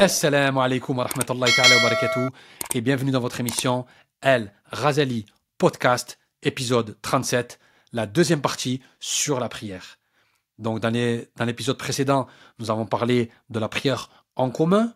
Assalamu 0.00 0.60
alaikum 0.60 0.98
wa 0.98 1.04
rahmatullahi 1.04 1.52
ta'ala 1.54 1.76
wa 1.76 1.82
barakatuh 1.82 2.28
et 2.74 2.80
bienvenue 2.80 3.10
dans 3.10 3.20
votre 3.20 3.40
émission 3.40 3.86
El 4.22 4.52
Razali 4.66 5.26
Podcast, 5.56 6.18
épisode 6.42 6.96
37, 7.02 7.60
la 7.92 8.06
deuxième 8.06 8.40
partie 8.40 8.80
sur 9.00 9.40
la 9.40 9.48
prière. 9.48 9.98
Donc 10.58 10.80
dans 10.80 10.90
l'épisode 11.46 11.78
précédent, 11.78 12.26
nous 12.58 12.70
avons 12.70 12.86
parlé 12.86 13.30
de 13.50 13.58
la 13.58 13.68
prière 13.68 14.10
en 14.36 14.50
commun. 14.50 14.94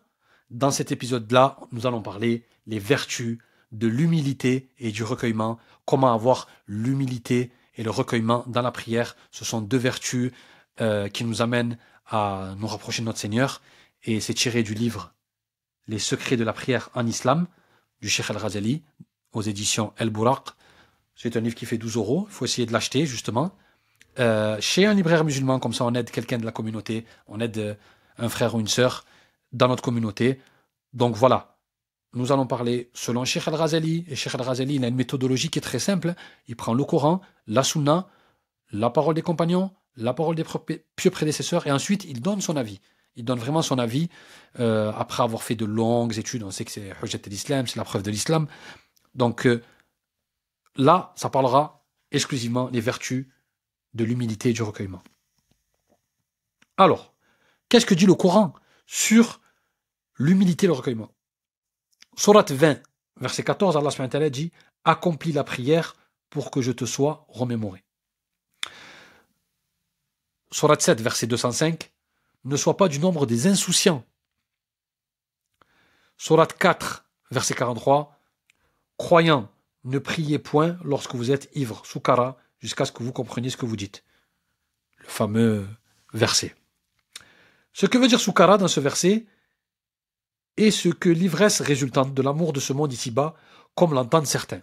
Dans 0.49 0.71
cet 0.71 0.91
épisode-là, 0.91 1.57
nous 1.71 1.87
allons 1.87 2.01
parler 2.01 2.45
les 2.67 2.79
vertus 2.79 3.39
de 3.71 3.87
l'humilité 3.87 4.69
et 4.79 4.91
du 4.91 5.03
recueillement. 5.03 5.59
Comment 5.85 6.13
avoir 6.13 6.47
l'humilité 6.67 7.51
et 7.79 7.83
le 7.83 7.91
recueillement 7.91 8.43
dans 8.45 8.61
la 8.61 8.71
prière. 8.71 9.15
Ce 9.31 9.45
sont 9.45 9.61
deux 9.61 9.77
vertus 9.77 10.31
euh, 10.81 11.07
qui 11.07 11.23
nous 11.23 11.41
amènent 11.41 11.77
à 12.05 12.53
nous 12.57 12.67
rapprocher 12.67 13.01
de 13.01 13.05
notre 13.05 13.19
Seigneur. 13.19 13.61
Et 14.03 14.19
c'est 14.19 14.33
tiré 14.33 14.63
du 14.63 14.73
livre 14.73 15.13
Les 15.87 15.99
secrets 15.99 16.37
de 16.37 16.43
la 16.43 16.53
prière 16.53 16.89
en 16.93 17.05
islam 17.05 17.47
du 18.01 18.09
Sheikh 18.09 18.29
Al-Razali 18.29 18.83
aux 19.33 19.41
éditions 19.41 19.93
El 19.97 20.09
Bouraq. 20.09 20.49
C'est 21.15 21.35
un 21.35 21.41
livre 21.41 21.55
qui 21.55 21.65
fait 21.65 21.77
12 21.77 21.97
euros. 21.97 22.25
Il 22.29 22.33
faut 22.33 22.45
essayer 22.45 22.65
de 22.65 22.71
l'acheter, 22.71 23.05
justement. 23.05 23.51
Euh, 24.19 24.57
chez 24.59 24.85
un 24.85 24.93
libraire 24.93 25.23
musulman, 25.23 25.59
comme 25.59 25.73
ça 25.73 25.85
on 25.85 25.93
aide 25.93 26.09
quelqu'un 26.11 26.37
de 26.37 26.45
la 26.45 26.51
communauté, 26.51 27.05
on 27.27 27.39
aide 27.39 27.57
euh, 27.57 27.75
un 28.17 28.27
frère 28.27 28.55
ou 28.55 28.59
une 28.59 28.67
sœur 28.67 29.05
dans 29.51 29.67
notre 29.67 29.83
communauté. 29.83 30.41
Donc 30.93 31.15
voilà, 31.15 31.57
nous 32.13 32.31
allons 32.31 32.47
parler 32.47 32.89
selon 32.93 33.23
Sheikh 33.23 33.47
Al-Razali. 33.47 34.05
Et 34.07 34.15
Sheikh 34.15 34.35
Al-Razali, 34.35 34.75
il 34.75 34.83
a 34.83 34.87
une 34.87 34.95
méthodologie 34.95 35.49
qui 35.49 35.59
est 35.59 35.63
très 35.63 35.79
simple. 35.79 36.15
Il 36.47 36.55
prend 36.55 36.73
le 36.73 36.83
Coran, 36.83 37.21
la 37.47 37.63
Sunna, 37.63 38.07
la 38.71 38.89
parole 38.89 39.13
des 39.13 39.21
compagnons, 39.21 39.71
la 39.95 40.13
parole 40.13 40.35
des 40.35 40.45
pieux 40.95 41.11
prédécesseurs, 41.11 41.67
et 41.67 41.71
ensuite 41.71 42.05
il 42.05 42.21
donne 42.21 42.41
son 42.41 42.55
avis. 42.55 42.79
Il 43.19 43.25
donne 43.25 43.37
vraiment 43.37 43.61
son 43.61 43.79
avis 43.79 44.07
euh, 44.61 44.93
après 44.95 45.23
avoir 45.23 45.43
fait 45.43 45.55
de 45.55 45.65
longues 45.65 46.17
études. 46.17 46.41
On 46.43 46.51
sait 46.51 46.63
que 46.63 46.71
c'est 46.71 46.93
Hujjat 47.03 47.19
l'islam, 47.27 47.67
c'est 47.67 47.75
la 47.75 47.83
preuve 47.83 48.01
de 48.01 48.09
l'islam. 48.09 48.47
Donc 49.13 49.45
euh, 49.45 49.61
là, 50.77 51.11
ça 51.17 51.29
parlera 51.29 51.85
exclusivement 52.11 52.69
des 52.69 52.79
vertus 52.79 53.27
de 53.93 54.05
l'humilité 54.05 54.51
et 54.51 54.53
du 54.53 54.63
recueillement. 54.63 55.03
Alors, 56.77 57.13
qu'est-ce 57.67 57.85
que 57.85 57.93
dit 57.93 58.05
le 58.05 58.15
Coran 58.15 58.53
sur 58.85 59.41
l'humilité 60.17 60.63
et 60.63 60.67
le 60.67 60.73
recueillement? 60.73 61.11
Surat 62.15 62.45
20, 62.49 62.81
verset 63.19 63.43
14, 63.43 63.75
Allah 63.75 64.29
dit 64.29 64.53
Accomplis 64.85 65.33
la 65.33 65.43
prière 65.43 65.97
pour 66.29 66.51
que 66.51 66.61
je 66.61 66.71
te 66.71 66.85
sois 66.85 67.25
remémoré. 67.27 67.83
Surat 70.51 70.79
7, 70.79 71.01
verset 71.01 71.27
205 71.27 71.91
Ne 72.45 72.55
sois 72.55 72.77
pas 72.77 72.87
du 72.87 72.99
nombre 72.99 73.25
des 73.25 73.47
insouciants. 73.47 74.05
Surat 76.17 76.47
4, 76.47 77.05
verset 77.31 77.53
43 77.53 78.17
Croyant, 78.97 79.49
ne 79.85 79.99
priez 79.99 80.39
point 80.39 80.77
lorsque 80.83 81.15
vous 81.15 81.31
êtes 81.31 81.49
ivre, 81.55 81.85
soukara, 81.85 82.37
jusqu'à 82.59 82.85
ce 82.85 82.91
que 82.91 83.03
vous 83.03 83.13
compreniez 83.13 83.49
ce 83.49 83.57
que 83.57 83.65
vous 83.65 83.77
dites. 83.77 84.03
Le 84.97 85.07
fameux 85.07 85.67
verset. 86.13 86.55
Ce 87.73 87.85
que 87.85 87.97
veut 87.97 88.07
dire 88.07 88.19
soukara 88.19 88.57
dans 88.57 88.67
ce 88.67 88.79
verset, 88.79 89.25
est 90.57 90.71
ce 90.71 90.89
que 90.89 91.09
l'ivresse 91.09 91.61
résultante 91.61 92.13
de 92.13 92.21
l'amour 92.21 92.51
de 92.51 92.59
ce 92.59 92.73
monde 92.73 92.91
ici-bas, 92.91 93.35
comme 93.75 93.93
l'entendent 93.93 94.27
certains 94.27 94.61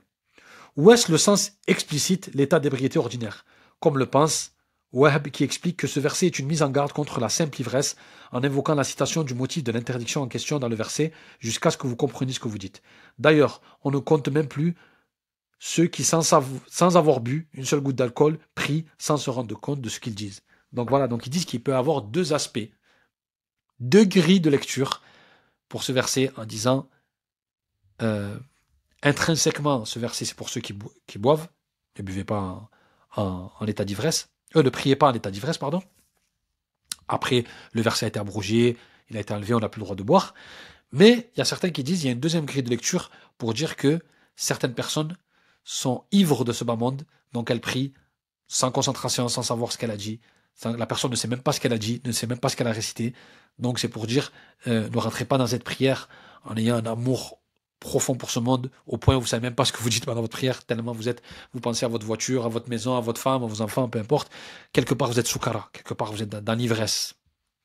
Ou 0.76 0.90
est-ce 0.90 1.10
le 1.10 1.18
sens 1.18 1.52
explicite, 1.66 2.30
l'état 2.34 2.60
d'ébriété 2.60 2.98
ordinaire, 2.98 3.46
comme 3.80 3.96
le 3.96 4.06
pense 4.06 4.52
Wahab 4.92 5.28
qui 5.28 5.44
explique 5.44 5.76
que 5.76 5.86
ce 5.86 6.00
verset 6.00 6.26
est 6.26 6.38
une 6.38 6.46
mise 6.46 6.62
en 6.62 6.70
garde 6.70 6.92
contre 6.92 7.20
la 7.20 7.28
simple 7.28 7.60
ivresse 7.60 7.96
en 8.32 8.42
invoquant 8.42 8.74
la 8.74 8.84
citation 8.84 9.24
du 9.24 9.34
motif 9.34 9.64
de 9.64 9.72
l'interdiction 9.72 10.22
en 10.22 10.28
question 10.28 10.58
dans 10.58 10.68
le 10.68 10.76
verset 10.76 11.12
jusqu'à 11.38 11.70
ce 11.70 11.76
que 11.76 11.86
vous 11.86 11.96
compreniez 11.96 12.32
ce 12.32 12.40
que 12.40 12.48
vous 12.48 12.58
dites. 12.58 12.82
D'ailleurs, 13.18 13.60
on 13.82 13.90
ne 13.90 13.98
compte 13.98 14.28
même 14.28 14.48
plus 14.48 14.76
ceux 15.58 15.86
qui, 15.86 16.04
sans, 16.04 16.96
avoir 16.96 17.20
bu 17.20 17.48
une 17.52 17.64
seule 17.64 17.80
goutte 17.80 17.96
d'alcool, 17.96 18.38
prient 18.54 18.84
sans 18.98 19.16
se 19.16 19.30
rendre 19.30 19.58
compte 19.58 19.80
de 19.80 19.88
ce 19.88 20.00
qu'ils 20.00 20.14
disent. 20.14 20.42
Donc 20.72 20.90
voilà, 20.90 21.08
donc 21.08 21.26
ils 21.26 21.30
disent 21.30 21.46
qu'il 21.46 21.62
peut 21.62 21.74
avoir 21.74 22.02
deux 22.02 22.32
aspects, 22.32 22.68
deux 23.80 24.04
grilles 24.04 24.40
de 24.40 24.50
lecture 24.50 25.02
pour 25.68 25.82
ce 25.82 25.92
verset 25.92 26.30
en 26.36 26.44
disant 26.44 26.88
euh, 28.02 28.38
intrinsèquement, 29.02 29.84
ce 29.84 29.98
verset 29.98 30.24
c'est 30.24 30.34
pour 30.34 30.48
ceux 30.48 30.60
qui, 30.60 30.72
boivent, 31.18 31.48
ne 31.98 32.02
buvez 32.02 32.24
pas 32.24 32.68
en, 33.16 33.66
état 33.66 33.84
d'ivresse, 33.84 34.28
euh, 34.54 34.62
ne 34.62 34.70
priez 34.70 34.96
pas 34.96 35.10
en 35.10 35.14
état 35.14 35.30
d'ivresse, 35.30 35.58
pardon. 35.58 35.82
Après, 37.08 37.44
le 37.72 37.82
verset 37.82 38.06
a 38.06 38.08
été 38.08 38.18
abrogé, 38.18 38.76
il 39.10 39.16
a 39.16 39.20
été 39.20 39.32
enlevé, 39.32 39.54
on 39.54 39.60
n'a 39.60 39.68
plus 39.68 39.80
le 39.80 39.84
droit 39.84 39.96
de 39.96 40.02
boire. 40.02 40.34
Mais 40.92 41.30
il 41.34 41.38
y 41.38 41.40
a 41.40 41.44
certains 41.44 41.70
qui 41.70 41.82
disent, 41.84 42.04
il 42.04 42.06
y 42.06 42.10
a 42.10 42.12
une 42.12 42.20
deuxième 42.20 42.46
grille 42.46 42.62
de 42.62 42.70
lecture 42.70 43.10
pour 43.38 43.54
dire 43.54 43.76
que 43.76 44.00
certaines 44.34 44.74
personnes 44.74 45.16
sont 45.64 46.04
ivres 46.12 46.44
de 46.44 46.52
ce 46.52 46.64
bas 46.64 46.76
monde, 46.76 47.04
donc 47.32 47.50
elles 47.50 47.60
prient 47.60 47.92
sans 48.46 48.70
concentration, 48.70 49.28
sans 49.28 49.42
savoir 49.42 49.72
ce 49.72 49.78
qu'elle 49.78 49.90
a 49.90 49.96
dit, 49.96 50.20
la 50.64 50.86
personne 50.86 51.10
ne 51.10 51.16
sait 51.16 51.28
même 51.28 51.42
pas 51.42 51.52
ce 51.52 51.60
qu'elle 51.60 51.72
a 51.72 51.78
dit, 51.78 52.00
ne 52.04 52.12
sait 52.12 52.26
même 52.26 52.38
pas 52.38 52.48
ce 52.48 52.56
qu'elle 52.56 52.68
a 52.68 52.72
récité. 52.72 53.14
Donc 53.58 53.78
c'est 53.78 53.88
pour 53.88 54.06
dire, 54.06 54.32
euh, 54.66 54.88
ne 54.88 54.98
rentrez 54.98 55.24
pas 55.24 55.38
dans 55.38 55.46
cette 55.46 55.64
prière 55.64 56.08
en 56.44 56.56
ayant 56.56 56.76
un 56.76 56.86
amour 56.86 57.40
profond 57.80 58.14
pour 58.14 58.30
ce 58.30 58.40
monde, 58.40 58.70
au 58.86 58.96
point 58.98 59.16
où 59.16 59.20
vous 59.20 59.26
savez 59.26 59.42
même 59.42 59.54
pas 59.54 59.64
ce 59.64 59.72
que 59.72 59.78
vous 59.82 59.90
dites 59.90 60.04
pendant 60.06 60.20
votre 60.22 60.36
prière, 60.36 60.64
tellement 60.64 60.92
vous 60.92 61.08
êtes, 61.08 61.22
vous 61.52 61.60
pensez 61.60 61.84
à 61.84 61.88
votre 61.88 62.06
voiture, 62.06 62.44
à 62.44 62.48
votre 62.48 62.68
maison, 62.68 62.96
à 62.96 63.00
votre 63.00 63.20
femme, 63.20 63.42
à 63.42 63.46
vos 63.46 63.60
enfants, 63.60 63.88
peu 63.88 63.98
importe. 63.98 64.30
Quelque 64.72 64.94
part 64.94 65.08
vous 65.08 65.18
êtes 65.18 65.26
soukara, 65.26 65.68
quelque 65.72 65.94
part 65.94 66.12
vous 66.12 66.22
êtes 66.22 66.28
dans, 66.30 66.54
l'ivresse. 66.54 67.14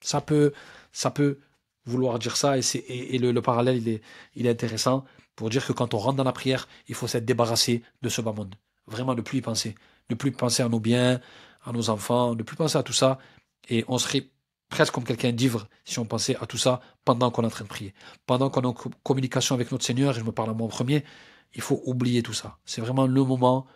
Ça 0.01 0.21
peut, 0.21 0.53
ça 0.91 1.11
peut 1.11 1.39
vouloir 1.85 2.19
dire 2.19 2.37
ça, 2.37 2.57
et, 2.57 2.61
et, 2.87 3.17
le, 3.17 3.31
le, 3.31 3.41
parallèle 3.41 3.77
il 3.77 3.87
est, 3.87 4.01
il 4.35 4.45
est 4.45 4.49
intéressant 4.49 5.05
pour 5.35 5.49
dire 5.49 5.65
que 5.65 5.73
quand 5.73 5.93
on 5.93 5.97
rentre 5.97 6.17
dans 6.17 6.23
la 6.23 6.33
prière, 6.33 6.67
il 6.87 6.95
faut 6.95 7.07
s'être 7.07 7.25
débarrassé 7.25 7.83
de 8.01 8.09
ce 8.09 8.21
bas 8.21 8.33
monde. 8.33 8.55
Vraiment 8.87 9.15
ne 9.15 9.21
plus 9.21 9.39
y 9.39 9.41
penser, 9.41 9.75
ne 10.09 10.15
plus 10.15 10.31
penser 10.31 10.61
à 10.61 10.69
nos 10.69 10.79
biens, 10.79 11.21
à 11.63 11.71
nos 11.71 11.89
enfants, 11.89 12.35
ne 12.35 12.43
plus 12.43 12.55
penser 12.55 12.77
à 12.77 12.83
tout 12.83 12.93
ça. 12.93 13.17
Et 13.69 13.85
on 13.87 13.97
serait 13.97 14.29
presque 14.71 14.93
comme 14.93 15.03
quelqu'un 15.03 15.31
d'ivre 15.31 15.67
si 15.85 15.99
on 15.99 16.05
pensait 16.05 16.35
à 16.37 16.47
tout 16.47 16.57
ça 16.57 16.81
pendant 17.05 17.29
qu'on 17.29 17.43
est 17.43 17.47
en 17.47 17.51
train 17.51 17.65
de 17.65 17.69
prier. 17.69 17.93
Pendant 18.25 18.49
qu'on 18.49 18.61
est 18.63 18.65
en 18.65 18.73
communication 18.73 19.53
avec 19.53 19.71
notre 19.71 19.85
Seigneur, 19.85 20.15
et 20.15 20.19
je 20.19 20.25
me 20.25 20.31
parle 20.31 20.49
à 20.49 20.53
moi 20.53 20.65
en 20.65 20.69
premier, 20.69 21.03
il 21.53 21.61
faut 21.61 21.81
oublier 21.85 22.23
tout 22.23 22.33
ça. 22.33 22.57
C'est 22.65 22.81
vraiment 22.81 23.05
le 23.05 23.23
moment 23.23 23.67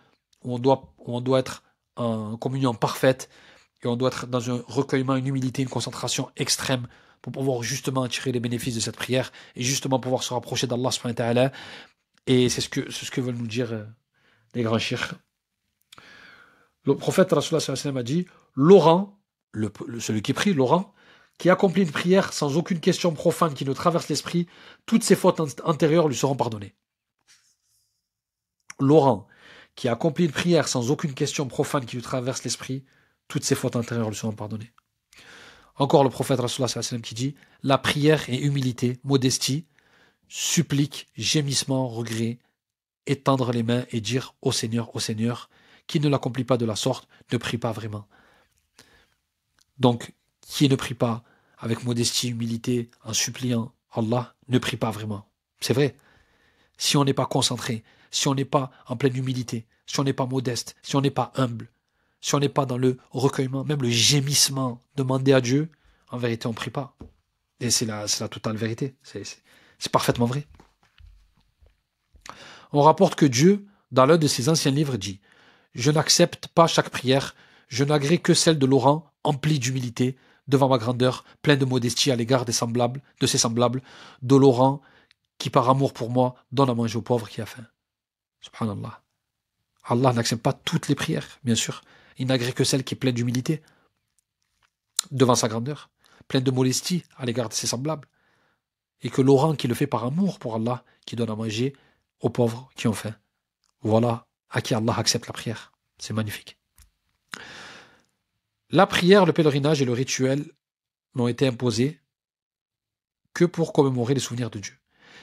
où 0.42 0.54
on 0.54 0.58
doit, 0.58 0.92
on 0.98 1.20
doit 1.20 1.38
être 1.38 1.62
en 1.94 2.36
communion 2.36 2.74
parfaite 2.74 3.30
et 3.82 3.86
on 3.86 3.96
doit 3.96 4.08
être 4.08 4.26
dans 4.26 4.50
un 4.50 4.62
recueillement, 4.66 5.14
une 5.14 5.28
humilité, 5.28 5.62
une 5.62 5.68
concentration 5.68 6.30
extrême 6.36 6.88
pour 7.22 7.32
pouvoir 7.32 7.62
justement 7.62 8.08
tirer 8.08 8.32
les 8.32 8.40
bénéfices 8.40 8.74
de 8.74 8.80
cette 8.80 8.96
prière 8.96 9.30
et 9.54 9.62
justement 9.62 10.00
pouvoir 10.00 10.22
se 10.22 10.34
rapprocher 10.34 10.66
d'Allah 10.66 11.52
Et 12.26 12.48
c'est 12.48 12.60
ce 12.60 12.68
que, 12.68 12.90
c'est 12.90 13.06
ce 13.06 13.10
que 13.10 13.20
veulent 13.20 13.36
nous 13.36 13.46
dire 13.46 13.72
euh, 13.72 13.84
les 14.54 14.62
grands 14.62 14.78
chirs 14.78 15.14
le 16.86 16.96
prophète 16.96 17.32
Rasulullah 17.32 17.98
a 17.98 18.02
dit 18.04 18.26
Laurent, 18.54 19.18
celui 20.00 20.22
qui 20.22 20.32
prie, 20.32 20.54
Laurent, 20.54 20.92
qui 21.38 21.50
accomplit 21.50 21.82
une 21.82 21.90
prière 21.90 22.32
sans 22.32 22.56
aucune 22.56 22.80
question 22.80 23.12
profane 23.12 23.54
qui 23.54 23.64
ne 23.64 23.72
traverse 23.72 24.08
l'esprit, 24.08 24.46
toutes 24.86 25.02
ses 25.02 25.16
fautes 25.16 25.40
antérieures 25.64 26.08
lui 26.08 26.16
seront 26.16 26.36
pardonnées. 26.36 26.74
Laurent, 28.80 29.26
qui 29.74 29.88
accomplit 29.88 30.24
une 30.24 30.32
prière 30.32 30.68
sans 30.68 30.90
aucune 30.90 31.14
question 31.14 31.46
profane 31.46 31.84
qui 31.84 31.96
lui 31.96 32.02
traverse 32.02 32.42
l'esprit, 32.44 32.84
toutes 33.28 33.44
ses 33.44 33.54
fautes 33.54 33.76
antérieures 33.76 34.08
lui 34.08 34.16
seront 34.16 34.32
pardonnées. 34.32 34.72
Encore 35.76 36.04
le 36.04 36.10
prophète 36.10 36.40
Rasulullah 36.40 36.82
qui 37.02 37.14
dit 37.14 37.34
La 37.62 37.76
prière 37.76 38.28
est 38.30 38.38
humilité, 38.38 38.98
modestie, 39.04 39.66
supplique, 40.28 41.08
gémissement, 41.16 41.88
regret, 41.88 42.38
étendre 43.06 43.52
les 43.52 43.62
mains 43.62 43.84
et 43.90 44.00
dire 44.00 44.34
Ô 44.40 44.52
Seigneur, 44.52 44.94
ô 44.96 45.00
Seigneur, 45.00 45.50
qui 45.86 46.00
ne 46.00 46.08
l'accomplit 46.08 46.44
pas 46.44 46.56
de 46.56 46.64
la 46.64 46.76
sorte 46.76 47.08
ne 47.30 47.36
prie 47.36 47.58
pas 47.58 47.72
vraiment. 47.72 48.06
Donc, 49.78 50.12
qui 50.40 50.68
ne 50.68 50.76
prie 50.76 50.94
pas 50.94 51.22
avec 51.58 51.84
modestie, 51.84 52.28
humilité, 52.30 52.90
en 53.04 53.12
suppliant 53.12 53.72
Allah, 53.92 54.34
ne 54.48 54.58
prie 54.58 54.76
pas 54.76 54.90
vraiment. 54.90 55.26
C'est 55.60 55.72
vrai. 55.72 55.96
Si 56.76 56.96
on 56.96 57.04
n'est 57.04 57.14
pas 57.14 57.26
concentré, 57.26 57.82
si 58.10 58.28
on 58.28 58.34
n'est 58.34 58.44
pas 58.44 58.70
en 58.86 58.96
pleine 58.96 59.16
humilité, 59.16 59.66
si 59.86 59.98
on 60.00 60.04
n'est 60.04 60.12
pas 60.12 60.26
modeste, 60.26 60.76
si 60.82 60.96
on 60.96 61.00
n'est 61.00 61.10
pas 61.10 61.32
humble, 61.36 61.68
si 62.20 62.34
on 62.34 62.38
n'est 62.38 62.48
pas 62.48 62.66
dans 62.66 62.78
le 62.78 62.98
recueillement, 63.10 63.64
même 63.64 63.82
le 63.82 63.88
gémissement, 63.88 64.82
demander 64.96 65.32
à 65.32 65.40
Dieu, 65.40 65.70
en 66.10 66.18
vérité, 66.18 66.46
on 66.46 66.50
ne 66.50 66.54
prie 66.54 66.70
pas. 66.70 66.96
Et 67.60 67.70
c'est 67.70 67.86
la, 67.86 68.04
la 68.20 68.28
totale 68.28 68.56
vérité. 68.56 68.94
C'est 69.02 69.92
parfaitement 69.92 70.26
vrai. 70.26 70.46
On 72.72 72.82
rapporte 72.82 73.14
que 73.14 73.26
Dieu, 73.26 73.66
dans 73.92 74.06
l'un 74.06 74.18
de 74.18 74.26
ses 74.26 74.48
anciens 74.48 74.70
livres, 74.72 74.96
dit 74.96 75.20
je 75.74 75.90
n'accepte 75.90 76.48
pas 76.48 76.66
chaque 76.66 76.90
prière, 76.90 77.34
je 77.68 77.84
n'agrée 77.84 78.18
que 78.18 78.34
celle 78.34 78.58
de 78.58 78.66
Laurent, 78.66 79.10
emplie 79.26 79.58
d'humilité, 79.58 80.16
devant 80.48 80.68
ma 80.68 80.78
grandeur, 80.78 81.24
plein 81.42 81.56
de 81.56 81.64
modestie 81.64 82.10
à 82.10 82.16
l'égard 82.16 82.44
des 82.44 82.52
semblables, 82.52 83.02
de 83.20 83.26
ses 83.26 83.38
semblables, 83.38 83.82
de 84.22 84.36
Laurent, 84.36 84.80
qui 85.38 85.50
par 85.50 85.68
amour 85.68 85.92
pour 85.92 86.10
moi 86.10 86.36
donne 86.52 86.70
à 86.70 86.74
manger 86.74 86.96
aux 86.96 87.02
pauvres 87.02 87.28
qui 87.28 87.40
a 87.40 87.46
faim. 87.46 87.66
Subhanallah. 88.40 89.02
Allah 89.84 90.12
n'accepte 90.12 90.42
pas 90.42 90.52
toutes 90.52 90.88
les 90.88 90.94
prières, 90.94 91.38
bien 91.44 91.54
sûr. 91.54 91.82
Il 92.18 92.26
n'agrée 92.26 92.52
que 92.52 92.64
celle 92.64 92.84
qui 92.84 92.94
est 92.94 92.98
pleine 92.98 93.14
d'humilité, 93.14 93.62
devant 95.10 95.34
sa 95.34 95.48
grandeur, 95.48 95.90
pleine 96.28 96.42
de 96.42 96.50
modestie 96.50 97.04
à 97.16 97.26
l'égard 97.26 97.48
de 97.48 97.54
ses 97.54 97.66
semblables. 97.66 98.08
et 99.02 99.10
que 99.10 99.20
Laurent 99.20 99.54
qui 99.54 99.68
le 99.68 99.74
fait 99.74 99.86
par 99.86 100.04
amour 100.04 100.38
pour 100.38 100.54
Allah, 100.54 100.82
qui 101.04 101.16
donne 101.16 101.30
à 101.30 101.36
manger 101.36 101.76
aux 102.20 102.30
pauvres 102.30 102.70
qui 102.76 102.88
ont 102.88 102.94
faim. 102.94 103.14
Voilà 103.82 104.26
à 104.48 104.62
qui 104.62 104.74
Allah 104.74 104.94
accepte 104.96 105.26
la 105.26 105.34
prière. 105.34 105.72
C'est 105.98 106.14
magnifique. 106.14 106.58
La 108.70 108.86
prière, 108.88 109.26
le 109.26 109.32
pèlerinage 109.32 109.80
et 109.80 109.84
le 109.84 109.92
rituel 109.92 110.44
n'ont 111.14 111.28
été 111.28 111.46
imposés 111.46 112.00
que 113.32 113.44
pour 113.44 113.72
commémorer 113.72 114.14
les 114.14 114.20
souvenirs 114.20 114.50
de 114.50 114.58
Dieu. 114.58 114.74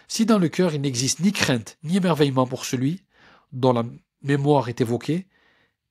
Si 0.08 0.26
dans 0.26 0.40
le 0.40 0.48
cœur 0.48 0.74
il 0.74 0.82
n'existe 0.82 1.20
ni 1.20 1.34
crainte 1.34 1.78
ni 1.84 1.98
émerveillement 1.98 2.48
pour 2.48 2.64
celui 2.64 3.04
dont 3.52 3.74
la 3.74 3.84
mémoire 4.22 4.70
est 4.70 4.80
évoquée 4.80 5.28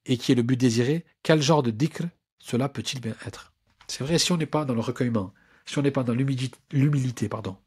et 0.06 0.16
qui 0.16 0.32
est 0.32 0.34
le 0.34 0.42
but 0.42 0.56
désiré, 0.56 1.04
quel 1.22 1.42
genre 1.42 1.62
de 1.62 1.70
dhikr 1.70 2.04
cela 2.38 2.70
peut-il 2.70 3.00
bien 3.00 3.14
être? 3.26 3.52
C'est 3.86 4.02
vrai, 4.02 4.18
si 4.18 4.32
on 4.32 4.38
n'est 4.38 4.46
pas 4.46 4.64
dans 4.64 4.74
le 4.74 4.80
recueillement, 4.80 5.34
si 5.66 5.78
on 5.78 5.82
n'est 5.82 5.90
pas 5.90 6.04
dans 6.04 6.14
l'humilité, 6.14 7.28
pardon, 7.28 7.58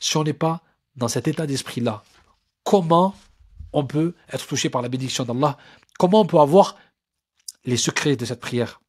si 0.00 0.16
on 0.16 0.24
n'est 0.24 0.32
pas 0.32 0.62
dans 0.96 1.08
cet 1.08 1.28
état 1.28 1.46
d'esprit-là, 1.46 2.02
comment 2.64 3.14
on 3.74 3.84
peut 3.84 4.14
être 4.32 4.46
touché 4.46 4.70
par 4.70 4.80
la 4.80 4.88
bénédiction 4.88 5.24
d'Allah? 5.24 5.58
Comment 5.98 6.22
on 6.22 6.26
peut 6.26 6.40
avoir 6.40 6.76
les 7.66 7.76
secrets 7.76 8.16
de 8.16 8.24
cette 8.24 8.40
prière? 8.40 8.80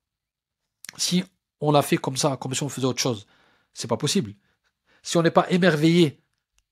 Si 0.97 1.23
on 1.61 1.71
l'a 1.71 1.81
fait 1.81 1.97
comme 1.97 2.17
ça, 2.17 2.37
comme 2.37 2.53
si 2.53 2.63
on 2.63 2.69
faisait 2.69 2.87
autre 2.87 3.01
chose, 3.01 3.25
c'est 3.73 3.87
pas 3.87 3.97
possible. 3.97 4.33
Si 5.03 5.17
on 5.17 5.21
n'est 5.21 5.31
pas 5.31 5.49
émerveillé 5.49 6.21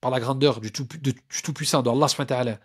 par 0.00 0.10
la 0.10 0.20
grandeur 0.20 0.60
du 0.60 0.70
Tout-Puissant, 0.72 1.82
de 1.82 1.90
Allah, 1.90 2.58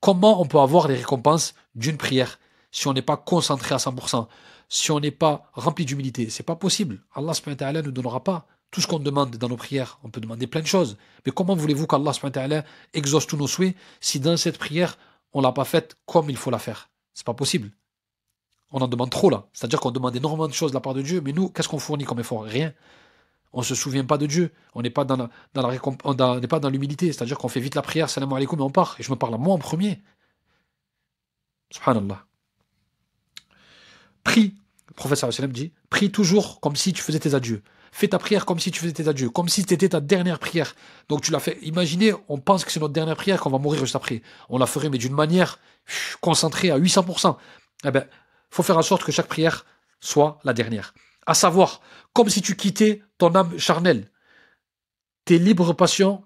comment 0.00 0.40
on 0.40 0.46
peut 0.46 0.58
avoir 0.58 0.88
les 0.88 0.96
récompenses 0.96 1.54
d'une 1.74 1.96
prière 1.96 2.38
si 2.70 2.86
on 2.86 2.92
n'est 2.92 3.02
pas 3.02 3.16
concentré 3.16 3.74
à 3.74 3.78
100%, 3.78 4.26
si 4.68 4.90
on 4.90 5.00
n'est 5.00 5.10
pas 5.10 5.50
rempli 5.52 5.84
d'humilité? 5.84 6.30
C'est 6.30 6.42
pas 6.42 6.56
possible. 6.56 7.02
Allah 7.14 7.32
ne 7.72 7.80
nous 7.82 7.90
donnera 7.90 8.22
pas 8.22 8.46
tout 8.70 8.80
ce 8.80 8.86
qu'on 8.86 8.98
demande 8.98 9.36
dans 9.36 9.48
nos 9.48 9.56
prières. 9.56 9.98
On 10.04 10.10
peut 10.10 10.20
demander 10.20 10.46
plein 10.46 10.60
de 10.60 10.66
choses. 10.66 10.98
Mais 11.24 11.32
comment 11.32 11.54
voulez-vous 11.54 11.86
qu'Allah 11.86 12.12
exauce 12.92 13.26
tous 13.26 13.36
nos 13.36 13.46
souhaits 13.46 13.74
si 14.00 14.20
dans 14.20 14.36
cette 14.36 14.58
prière, 14.58 14.98
on 15.32 15.40
l'a 15.40 15.52
pas 15.52 15.64
faite 15.64 15.96
comme 16.06 16.30
il 16.30 16.36
faut 16.36 16.50
la 16.50 16.58
faire? 16.58 16.90
C'est 17.14 17.26
pas 17.26 17.34
possible. 17.34 17.70
On 18.70 18.80
en 18.80 18.88
demande 18.88 19.10
trop 19.10 19.30
là. 19.30 19.46
C'est-à-dire 19.52 19.80
qu'on 19.80 19.90
demande 19.90 20.14
énormément 20.14 20.46
de 20.46 20.52
choses 20.52 20.72
de 20.72 20.76
la 20.76 20.80
part 20.80 20.94
de 20.94 21.02
Dieu, 21.02 21.20
mais 21.20 21.32
nous, 21.32 21.48
qu'est-ce 21.48 21.68
qu'on 21.68 21.78
fournit 21.78 22.04
comme 22.04 22.20
effort? 22.20 22.44
Rien. 22.44 22.72
On 23.52 23.60
ne 23.60 23.64
se 23.64 23.74
souvient 23.74 24.04
pas 24.04 24.18
de 24.18 24.26
Dieu. 24.26 24.52
On 24.74 24.82
n'est 24.82 24.90
pas 24.90 25.04
dans 25.04 25.16
la, 25.16 25.30
on 26.04 26.14
n'est 26.40 26.48
pas 26.48 26.60
dans 26.60 26.68
l'humilité. 26.68 27.12
C'est-à-dire 27.12 27.38
qu'on 27.38 27.48
fait 27.48 27.60
vite 27.60 27.74
la 27.74 27.82
prière, 27.82 28.10
salam 28.10 28.32
alaikum, 28.32 28.58
et 28.58 28.62
on 28.62 28.70
part. 28.70 28.96
Et 28.98 29.02
je 29.02 29.10
me 29.10 29.16
parle 29.16 29.34
à 29.34 29.38
moi 29.38 29.54
en 29.54 29.58
premier. 29.58 30.02
Subhanallah. 31.70 32.24
Prie, 34.22 34.54
le 34.88 34.94
professeur 34.94 35.30
dit, 35.48 35.72
prie 35.88 36.10
toujours 36.10 36.60
comme 36.60 36.76
si 36.76 36.92
tu 36.92 37.02
faisais 37.02 37.18
tes 37.18 37.34
adieux. 37.34 37.62
Fais 37.90 38.08
ta 38.08 38.18
prière 38.18 38.44
comme 38.44 38.58
si 38.58 38.70
tu 38.70 38.80
faisais 38.80 38.92
tes 38.92 39.08
adieux, 39.08 39.30
comme 39.30 39.48
si 39.48 39.62
c'était 39.62 39.88
ta 39.88 40.00
dernière 40.00 40.38
prière. 40.38 40.74
Donc 41.08 41.22
tu 41.22 41.30
l'as 41.30 41.40
fait. 41.40 41.58
Imaginez, 41.62 42.12
on 42.28 42.38
pense 42.38 42.64
que 42.64 42.70
c'est 42.70 42.80
notre 42.80 42.92
dernière 42.92 43.16
prière, 43.16 43.40
qu'on 43.40 43.50
va 43.50 43.58
mourir 43.58 43.80
juste 43.80 43.96
après. 43.96 44.22
On 44.50 44.58
la 44.58 44.66
ferait, 44.66 44.90
mais 44.90 44.98
d'une 44.98 45.14
manière 45.14 45.58
concentrée 46.20 46.70
à 46.70 46.78
800%. 46.78 47.36
Eh 47.84 47.90
ben, 47.90 48.06
faut 48.50 48.62
faire 48.62 48.78
en 48.78 48.82
sorte 48.82 49.04
que 49.04 49.12
chaque 49.12 49.28
prière 49.28 49.64
soit 50.00 50.38
la 50.44 50.52
dernière. 50.52 50.94
À 51.26 51.34
savoir, 51.34 51.80
comme 52.12 52.28
si 52.28 52.42
tu 52.42 52.56
quittais 52.56 53.02
ton 53.18 53.34
âme 53.34 53.58
charnelle, 53.58 54.10
tes 55.24 55.38
libres 55.38 55.72
passions 55.72 56.24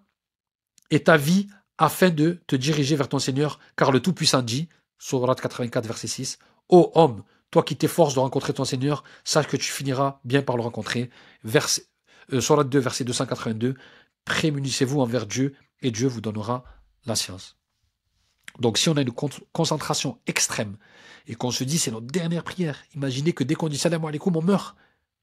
et 0.91 1.03
ta 1.03 1.17
vie 1.17 1.49
afin 1.79 2.11
de 2.11 2.41
te 2.47 2.55
diriger 2.55 2.97
vers 2.97 3.09
ton 3.09 3.19
Seigneur, 3.19 3.59
car 3.77 3.91
le 3.91 4.01
Tout-Puissant 4.01 4.43
dit, 4.43 4.69
Sourate 4.99 5.41
84, 5.41 5.87
verset 5.87 6.07
6, 6.07 6.39
Ô 6.69 6.93
homme, 6.95 7.25
toi 7.51 7.63
qui 7.63 7.77
t'efforces 7.77 8.15
de 8.15 8.21
rencontrer 8.21 8.53
ton 8.53 8.65
Seigneur, 8.65 9.03
sache 9.25 9.49
que 9.49 9.57
tu 9.57 9.71
finiras 9.71 10.21
bien 10.25 10.43
par 10.43 10.57
le 10.57 10.63
rencontrer. 10.63 11.11
Verset, 11.45 11.87
euh, 12.33 12.65
2, 12.65 12.79
verset 12.79 13.05
282. 13.05 13.75
Prémunissez-vous 14.25 15.01
envers 15.01 15.27
Dieu 15.27 15.55
et 15.81 15.91
Dieu 15.91 16.09
vous 16.09 16.21
donnera 16.21 16.65
la 17.05 17.17
science. 17.17 17.62
Donc 18.59 18.79
si 18.79 18.89
on 18.89 18.97
a 18.97 19.03
une 19.03 19.13
concentration 19.53 20.19
extrême 20.27 20.77
et 21.27 21.35
qu'on 21.35 21.51
se 21.51 21.65
dit 21.65 21.79
c'est 21.79 21.91
notre 21.91 22.07
dernière 22.07 22.45
prière, 22.45 22.79
imaginez 22.95 23.33
que 23.33 23.45
dès 23.45 23.55
qu'on 23.55 23.69
dit 23.69 23.79
salam 23.79 24.05
alaikum, 24.05 24.37
on 24.37 24.43
meurt. 24.43 24.77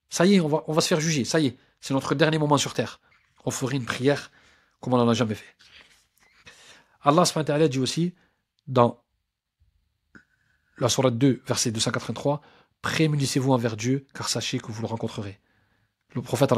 Ça 0.09 0.25
y 0.25 0.35
est, 0.35 0.39
on 0.39 0.47
va, 0.47 0.63
on 0.67 0.79
se 0.79 0.87
faire 0.87 0.99
juger. 0.99 1.23
Ça 1.23 1.39
y 1.39 1.47
est, 1.47 1.57
c'est 1.81 1.93
notre 1.93 2.15
dernier 2.15 2.39
moment 2.39 2.57
sur 2.57 2.73
terre. 2.73 2.99
On 3.45 3.51
ferait 3.51 3.77
une 3.77 3.85
prière 3.85 4.31
comme 4.81 4.93
on 4.93 4.97
n'en 4.97 5.09
a 5.09 5.13
jamais 5.13 5.35
fait. 5.35 5.55
Allah 7.01 7.67
dit 7.67 7.79
aussi 7.79 8.13
dans 8.67 9.01
la 10.77 10.89
Sourate 10.89 11.17
2, 11.17 11.41
verset 11.45 11.71
283, 11.71 12.41
Prémunissez-vous 12.81 13.51
envers 13.51 13.75
Dieu, 13.75 14.05
car 14.13 14.29
sachez 14.29 14.59
que 14.59 14.71
vous 14.71 14.81
le 14.81 14.87
rencontrerez. 14.87 15.39
Le 16.15 16.21
prophète 16.21 16.53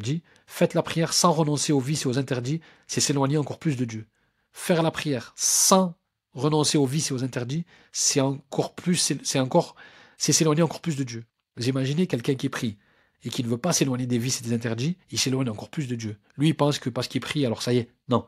dit 0.00 0.22
Faites 0.46 0.74
la 0.74 0.82
prière 0.82 1.12
sans 1.12 1.32
renoncer 1.32 1.72
aux 1.72 1.80
vices 1.80 2.04
et 2.04 2.08
aux 2.08 2.18
interdits, 2.18 2.60
c'est 2.86 3.00
s'éloigner 3.00 3.38
encore 3.38 3.58
plus 3.58 3.76
de 3.76 3.84
Dieu. 3.84 4.06
Faire 4.52 4.82
la 4.82 4.90
prière 4.90 5.32
sans 5.36 5.94
renoncer 6.34 6.78
aux 6.78 6.86
vices 6.86 7.10
et 7.10 7.14
aux 7.14 7.24
interdits, 7.24 7.64
c'est 7.92 8.20
encore 8.20 8.74
plus, 8.74 9.14
c'est 9.22 9.38
encore, 9.38 9.76
c'est 10.16 10.32
s'éloigner 10.32 10.62
encore 10.62 10.80
plus 10.80 10.96
de 10.96 11.04
Dieu. 11.04 11.24
Vous 11.56 11.68
imaginez 11.68 12.06
quelqu'un 12.06 12.34
qui 12.34 12.48
prie 12.48 12.78
et 13.24 13.30
qui 13.30 13.44
ne 13.44 13.48
veut 13.48 13.58
pas 13.58 13.72
s'éloigner 13.72 14.06
des 14.06 14.18
vices 14.18 14.40
et 14.40 14.44
des 14.44 14.52
interdits, 14.52 14.96
il 15.10 15.18
s'éloigne 15.18 15.48
encore 15.48 15.68
plus 15.68 15.86
de 15.86 15.94
Dieu. 15.94 16.18
Lui, 16.36 16.48
il 16.48 16.54
pense 16.54 16.78
que 16.78 16.90
parce 16.90 17.08
qu'il 17.08 17.20
prie, 17.20 17.46
alors 17.46 17.62
ça 17.62 17.72
y 17.72 17.78
est. 17.78 17.90
Non. 18.08 18.26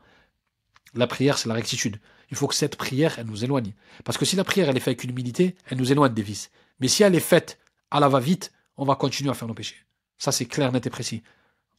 La 0.93 1.07
prière, 1.07 1.37
c'est 1.37 1.49
la 1.49 1.55
rectitude. 1.55 1.99
Il 2.31 2.37
faut 2.37 2.47
que 2.47 2.55
cette 2.55 2.77
prière, 2.77 3.19
elle 3.19 3.27
nous 3.27 3.43
éloigne. 3.43 3.73
Parce 4.03 4.17
que 4.17 4.25
si 4.25 4.35
la 4.35 4.43
prière, 4.43 4.69
elle 4.69 4.77
est 4.77 4.79
faite 4.79 4.99
avec 4.99 5.03
humilité, 5.03 5.55
elle 5.67 5.77
nous 5.77 5.91
éloigne 5.91 6.13
des 6.13 6.21
vices. 6.21 6.49
Mais 6.79 6.87
si 6.87 7.03
elle 7.03 7.15
est 7.15 7.19
faite 7.19 7.59
à 7.91 7.99
la 7.99 8.07
va-vite, 8.07 8.53
on 8.77 8.85
va 8.85 8.95
continuer 8.95 9.29
à 9.29 9.33
faire 9.33 9.47
nos 9.47 9.53
péchés. 9.53 9.75
Ça, 10.17 10.31
c'est 10.31 10.45
clair, 10.45 10.71
net 10.71 10.85
et 10.87 10.89
précis. 10.89 11.23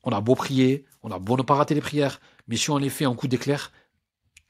On 0.02 0.10
a 0.10 0.20
beau 0.20 0.34
prier, 0.34 0.84
on 1.02 1.10
a 1.10 1.18
beau 1.18 1.36
ne 1.36 1.42
pas 1.42 1.54
rater 1.54 1.74
les 1.74 1.80
prières, 1.80 2.20
mais 2.48 2.56
si 2.56 2.70
on 2.70 2.78
les 2.78 2.90
fait 2.90 3.06
en 3.06 3.14
coup 3.14 3.28
d'éclair, 3.28 3.72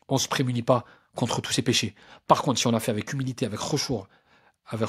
on 0.09 0.15
ne 0.15 0.21
se 0.21 0.29
prémunit 0.29 0.63
pas 0.63 0.85
contre 1.17 1.41
tous 1.41 1.53
ces 1.53 1.63
péchés. 1.63 1.97
Par 2.29 2.43
contre, 2.43 2.61
si 2.61 2.67
on 2.69 2.71
l'a 2.71 2.79
fait 2.79 2.93
avec 2.93 3.13
humilité, 3.13 3.45
avec 3.47 3.59
rechour, 3.59 4.09
avec 4.67 4.89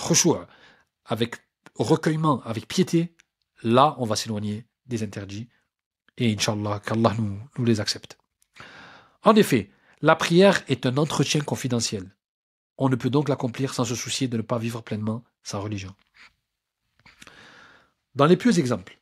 avec 1.06 1.36
recueillement, 1.76 2.42
avec 2.44 2.68
piété, 2.68 3.16
là, 3.64 3.96
on 3.98 4.06
va 4.06 4.16
s'éloigner 4.16 4.66
des 4.86 5.02
interdits. 5.04 5.50
Et 6.18 6.34
Inch'Allah, 6.34 6.82
qu'Allah 6.86 7.16
nous, 7.18 7.66
les 7.66 7.80
accepte. 7.80 8.18
En 9.24 9.36
effet, 9.36 9.72
la 10.02 10.16
prière 10.16 10.64
est 10.68 10.86
un 10.86 10.98
entretien 10.98 11.42
confidentiel. 11.42 12.16
On 12.78 12.90
ne 12.90 12.96
peut 12.96 13.10
donc 13.10 13.30
l'accomplir 13.30 13.74
sans 13.74 13.86
se 13.86 13.96
soucier 13.96 14.28
de 14.28 14.38
ne 14.38 14.42
pas 14.42 14.60
vivre 14.60 14.82
pleinement 14.82 15.24
sa 15.44 15.58
religion. 15.58 15.96
Dans 18.16 18.26
les 18.26 18.38
pieux 18.38 18.58
exemples, 18.60 19.00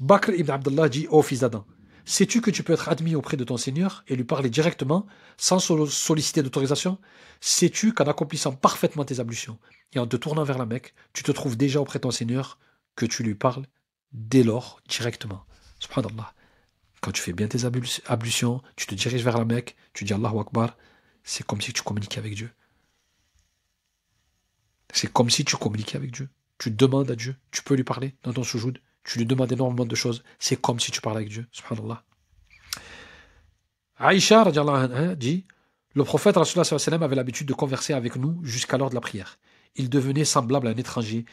Bakr 0.00 0.30
ibn 0.30 0.50
Abdullah 0.50 0.88
dit 0.88 1.06
au 1.08 1.22
fils 1.22 1.40
d'Adam 1.40 1.64
Sais-tu 2.06 2.40
que 2.40 2.50
tu 2.50 2.62
peux 2.62 2.74
être 2.74 2.88
admis 2.88 3.14
auprès 3.14 3.36
de 3.36 3.44
ton 3.44 3.56
Seigneur 3.56 4.04
et 4.08 4.16
lui 4.16 4.24
parler 4.24 4.50
directement 4.50 5.06
sans 5.38 5.58
solliciter 5.58 6.42
d'autorisation? 6.42 6.98
Sais-tu 7.40 7.94
qu'en 7.94 8.04
accomplissant 8.04 8.52
parfaitement 8.52 9.04
tes 9.04 9.20
ablutions 9.20 9.58
et 9.94 9.98
en 9.98 10.06
te 10.06 10.16
tournant 10.16 10.44
vers 10.44 10.58
la 10.58 10.66
Mecque, 10.66 10.94
tu 11.12 11.22
te 11.22 11.32
trouves 11.32 11.56
déjà 11.56 11.80
auprès 11.80 11.98
de 11.98 12.02
ton 12.02 12.10
Seigneur 12.10 12.58
que 12.94 13.06
tu 13.06 13.22
lui 13.22 13.34
parles 13.34 13.66
dès 14.12 14.42
lors 14.42 14.80
directement? 14.88 15.46
Subhanallah. 15.78 16.34
Quand 17.00 17.12
tu 17.12 17.22
fais 17.22 17.32
bien 17.32 17.48
tes 17.48 17.64
ablutions, 17.64 18.62
tu 18.76 18.86
te 18.86 18.94
diriges 18.94 19.24
vers 19.24 19.38
la 19.38 19.44
Mecque, 19.44 19.76
tu 19.92 20.04
dis 20.04 20.12
Allahu 20.12 20.38
Akbar, 20.40 20.76
c'est 21.22 21.46
comme 21.46 21.60
si 21.60 21.72
tu 21.72 21.82
communiquais 21.82 22.18
avec 22.18 22.34
Dieu. 22.34 22.50
C'est 24.92 25.12
comme 25.12 25.30
si 25.30 25.44
tu 25.44 25.56
communiquais 25.56 25.96
avec 25.96 26.12
Dieu. 26.12 26.28
Tu 26.58 26.70
demandes 26.70 27.10
à 27.10 27.16
Dieu, 27.16 27.36
tu 27.50 27.62
peux 27.62 27.74
lui 27.74 27.84
parler 27.84 28.14
dans 28.22 28.32
ton 28.32 28.44
soujoud, 28.44 28.78
tu 29.04 29.18
lui 29.18 29.26
demandes 29.26 29.52
énormément 29.52 29.84
de 29.84 29.94
choses. 29.94 30.24
C'est 30.38 30.60
comme 30.60 30.80
si 30.80 30.90
tu 30.90 31.00
parlais 31.00 31.18
avec 31.18 31.28
Dieu. 31.28 31.46
Subhanallah. 31.52 32.02
Aïcha 33.98 34.44
dit 35.14 35.44
Le 35.94 36.04
prophète 36.04 36.36
avait 36.36 37.16
l'habitude 37.16 37.46
de 37.46 37.54
converser 37.54 37.92
avec 37.92 38.16
nous 38.16 38.42
jusqu'à 38.44 38.78
l'heure 38.78 38.90
de 38.90 38.94
la 38.94 39.00
prière. 39.00 39.38
Il 39.76 39.90
devenait 39.90 40.24
semblable 40.24 40.66
à 40.66 40.70
un 40.70 40.76
étranger. 40.76 41.24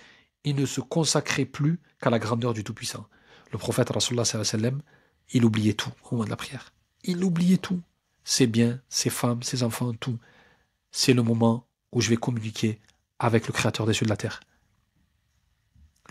Il 0.44 0.56
ne 0.56 0.66
se 0.66 0.82
consacrait 0.82 1.46
plus 1.46 1.80
qu'à 2.02 2.10
la 2.10 2.20
grandeur 2.20 2.54
du 2.54 2.64
Tout-Puissant. 2.64 3.08
Le 3.52 3.58
prophète 3.58 3.92
il 5.34 5.46
oubliait 5.46 5.74
tout 5.74 5.92
au 6.04 6.16
moment 6.16 6.26
de 6.26 6.30
la 6.30 6.36
prière. 6.36 6.74
Il 7.04 7.24
oubliait 7.24 7.58
tout. 7.58 7.82
Ses 8.24 8.48
biens, 8.48 8.80
ses 8.90 9.10
femmes, 9.10 9.44
ses 9.44 9.64
enfants, 9.64 9.94
tout. 9.94 10.20
C'est 10.92 11.14
le 11.14 11.24
moment 11.24 11.66
où 11.92 12.02
je 12.02 12.10
vais 12.10 12.18
communiquer 12.18 12.80
avec 13.18 13.48
le 13.48 13.54
Créateur 13.54 13.86
des 13.86 13.94
cieux 13.94 14.06
de 14.06 14.10
la 14.10 14.18
terre. 14.18 14.42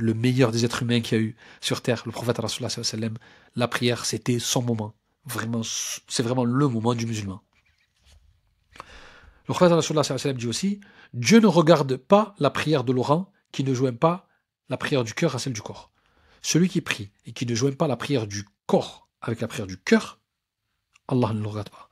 Le 0.01 0.15
meilleur 0.15 0.51
des 0.51 0.65
êtres 0.65 0.83
humains 0.83 1.03
qu'il 1.03 1.19
y 1.19 1.21
a 1.21 1.25
eu 1.25 1.37
sur 1.61 1.83
terre, 1.83 2.03
le 2.07 2.13
prophète 2.13 2.41
sallam, 2.49 3.19
la 3.55 3.69
prière, 3.69 4.07
c'était 4.07 4.39
son 4.39 4.63
moment. 4.63 4.95
Vraiment, 5.27 5.61
c'est 5.63 6.23
vraiment 6.23 6.45
le 6.45 6.69
moment 6.69 6.95
du 6.95 7.05
musulman. 7.05 7.43
Le 9.47 9.55
prophète 9.55 9.79
sallam 9.83 10.39
dit 10.39 10.47
aussi 10.47 10.81
Dieu 11.13 11.41
ne 11.41 11.47
regarde 11.47 11.97
pas 11.97 12.35
la 12.39 12.49
prière 12.49 12.83
de 12.83 12.93
Laurent 12.93 13.31
qui 13.53 13.63
ne 13.63 13.75
joint 13.75 13.93
pas 13.93 14.27
la 14.71 14.79
prière 14.79 15.05
du 15.05 15.13
cœur 15.13 15.35
à 15.35 15.39
celle 15.39 15.53
du 15.53 15.61
corps. 15.61 15.91
Celui 16.41 16.71
qui 16.71 16.81
prie 16.81 17.11
et 17.27 17.33
qui 17.33 17.45
ne 17.45 17.55
joint 17.55 17.73
pas 17.73 17.87
la 17.87 17.97
prière 17.97 18.27
du 18.27 18.47
corps 18.67 19.09
avec 19.21 19.43
la 19.43 19.49
prière 19.49 19.67
du 19.67 19.77
cœur, 19.77 20.19
Allah 21.09 21.35
ne 21.35 21.43
le 21.43 21.49
regarde 21.49 21.69
pas. 21.69 21.91